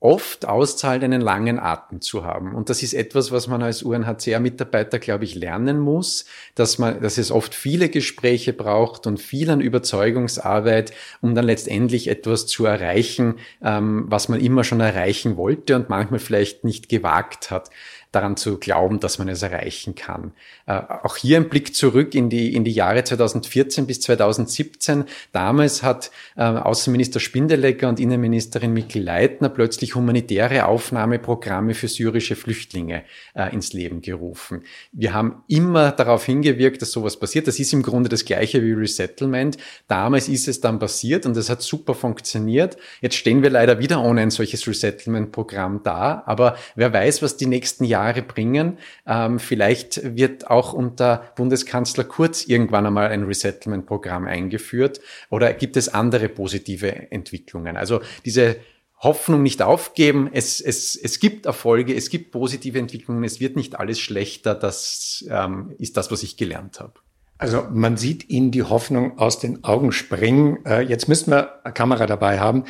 oft 0.00 0.46
auszahlt, 0.46 1.04
einen 1.04 1.20
langen 1.20 1.58
Atem 1.58 2.00
zu 2.00 2.24
haben. 2.24 2.54
Und 2.54 2.70
das 2.70 2.82
ist 2.82 2.94
etwas, 2.94 3.32
was 3.32 3.48
man 3.48 3.62
als 3.62 3.82
UNHCR-Mitarbeiter, 3.82 4.98
glaube 4.98 5.24
ich, 5.24 5.34
lernen 5.34 5.78
muss, 5.78 6.24
dass 6.54 6.78
man, 6.78 7.02
dass 7.02 7.18
es 7.18 7.30
oft 7.30 7.54
viele 7.54 7.90
Gespräche 7.90 8.54
braucht 8.54 9.06
und 9.06 9.20
viel 9.20 9.50
an 9.50 9.60
Überzeugungsarbeit, 9.60 10.94
um 11.20 11.34
dann 11.34 11.44
letztendlich 11.44 12.08
etwas 12.08 12.46
zu 12.46 12.64
erreichen, 12.64 13.36
ähm, 13.62 14.06
was 14.08 14.30
man 14.30 14.40
immer 14.40 14.64
schon 14.64 14.80
erreichen 14.80 15.36
wollte 15.36 15.76
und 15.76 15.90
manchmal 15.90 16.18
vielleicht 16.18 16.64
nicht 16.64 16.88
gewagt 16.88 17.50
hat 17.50 17.68
daran 18.12 18.36
zu 18.36 18.58
glauben, 18.58 18.98
dass 18.98 19.18
man 19.18 19.28
es 19.28 19.42
erreichen 19.42 19.94
kann. 19.94 20.32
Äh, 20.66 20.72
auch 20.72 21.16
hier 21.16 21.36
ein 21.36 21.48
Blick 21.48 21.74
zurück 21.74 22.14
in 22.14 22.28
die, 22.28 22.54
in 22.54 22.64
die 22.64 22.72
Jahre 22.72 23.04
2014 23.04 23.86
bis 23.86 24.00
2017. 24.00 25.04
Damals 25.32 25.84
hat 25.84 26.10
äh, 26.36 26.42
Außenminister 26.42 27.20
Spindelegger 27.20 27.88
und 27.88 28.00
Innenministerin 28.00 28.72
Mikkel 28.72 29.02
Leitner 29.02 29.48
plötzlich 29.48 29.94
humanitäre 29.94 30.66
Aufnahmeprogramme 30.66 31.74
für 31.74 31.86
syrische 31.86 32.34
Flüchtlinge 32.34 33.04
äh, 33.34 33.52
ins 33.54 33.72
Leben 33.72 34.02
gerufen. 34.02 34.64
Wir 34.90 35.14
haben 35.14 35.44
immer 35.46 35.92
darauf 35.92 36.24
hingewirkt, 36.24 36.82
dass 36.82 36.90
sowas 36.90 37.16
passiert. 37.16 37.46
Das 37.46 37.60
ist 37.60 37.72
im 37.72 37.82
Grunde 37.82 38.08
das 38.08 38.24
gleiche 38.24 38.62
wie 38.64 38.72
Resettlement. 38.72 39.56
Damals 39.86 40.28
ist 40.28 40.48
es 40.48 40.60
dann 40.60 40.80
passiert 40.80 41.26
und 41.26 41.36
es 41.36 41.48
hat 41.48 41.62
super 41.62 41.94
funktioniert. 41.94 42.76
Jetzt 43.00 43.14
stehen 43.14 43.42
wir 43.42 43.50
leider 43.50 43.78
wieder 43.78 44.02
ohne 44.02 44.22
ein 44.22 44.30
solches 44.30 44.66
Resettlement-Programm 44.66 45.82
da. 45.84 46.24
Aber 46.26 46.56
wer 46.74 46.92
weiß, 46.92 47.22
was 47.22 47.36
die 47.36 47.46
nächsten 47.46 47.84
Jahre 47.84 47.99
Jahre 48.00 48.22
bringen. 48.22 48.78
Ähm, 49.06 49.38
vielleicht 49.38 50.16
wird 50.16 50.48
auch 50.48 50.72
unter 50.72 51.32
Bundeskanzler 51.36 52.04
Kurz 52.04 52.46
irgendwann 52.46 52.86
einmal 52.86 53.08
ein 53.08 53.24
Resettlement-Programm 53.24 54.26
eingeführt 54.26 55.00
oder 55.28 55.52
gibt 55.52 55.76
es 55.76 55.88
andere 55.88 56.28
positive 56.28 57.10
Entwicklungen. 57.12 57.76
Also 57.76 58.00
diese 58.24 58.56
Hoffnung 58.98 59.42
nicht 59.42 59.62
aufgeben. 59.62 60.28
Es, 60.32 60.60
es, 60.60 60.94
es 60.94 61.20
gibt 61.20 61.46
Erfolge, 61.46 61.94
es 61.94 62.10
gibt 62.10 62.32
positive 62.32 62.78
Entwicklungen, 62.78 63.24
es 63.24 63.40
wird 63.40 63.56
nicht 63.56 63.78
alles 63.78 63.98
schlechter. 63.98 64.54
Das 64.54 65.24
ähm, 65.30 65.74
ist 65.78 65.96
das, 65.96 66.10
was 66.10 66.22
ich 66.22 66.36
gelernt 66.36 66.80
habe. 66.80 66.94
Also 67.40 67.66
man 67.72 67.96
sieht 67.96 68.28
Ihnen 68.28 68.50
die 68.50 68.62
Hoffnung 68.62 69.18
aus 69.18 69.38
den 69.38 69.64
Augen 69.64 69.92
springen. 69.92 70.58
Äh, 70.66 70.82
jetzt 70.82 71.08
müssten 71.08 71.30
wir 71.30 71.64
eine 71.64 71.72
Kamera 71.72 72.04
dabei 72.04 72.38
haben. 72.38 72.64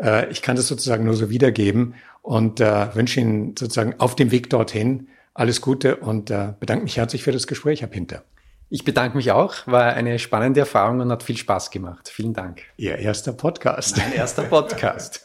Äh, 0.00 0.28
ich 0.30 0.42
kann 0.42 0.56
das 0.56 0.66
sozusagen 0.66 1.04
nur 1.04 1.14
so 1.14 1.30
wiedergeben 1.30 1.94
und 2.22 2.60
äh, 2.60 2.92
wünsche 2.96 3.20
Ihnen 3.20 3.54
sozusagen 3.56 3.94
auf 4.00 4.16
dem 4.16 4.32
Weg 4.32 4.50
dorthin 4.50 5.06
alles 5.32 5.60
Gute 5.60 5.96
und 5.96 6.32
äh, 6.32 6.54
bedanke 6.58 6.82
mich 6.82 6.96
herzlich 6.96 7.22
für 7.22 7.30
das 7.30 7.46
Gespräch, 7.46 7.82
Herr 7.82 7.88
Pinter. 7.88 8.24
Ich 8.68 8.82
bedanke 8.84 9.16
mich 9.16 9.30
auch, 9.30 9.64
war 9.68 9.92
eine 9.92 10.18
spannende 10.18 10.58
Erfahrung 10.58 10.98
und 10.98 11.12
hat 11.12 11.22
viel 11.22 11.36
Spaß 11.36 11.70
gemacht. 11.70 12.08
Vielen 12.08 12.34
Dank. 12.34 12.62
Ihr 12.76 12.98
erster 12.98 13.32
Podcast. 13.32 13.96
Mein 13.96 14.12
erster 14.12 14.42
Podcast. 14.42 15.24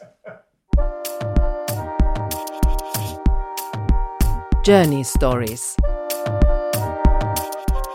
Journey 4.64 5.04
Stories. 5.04 5.76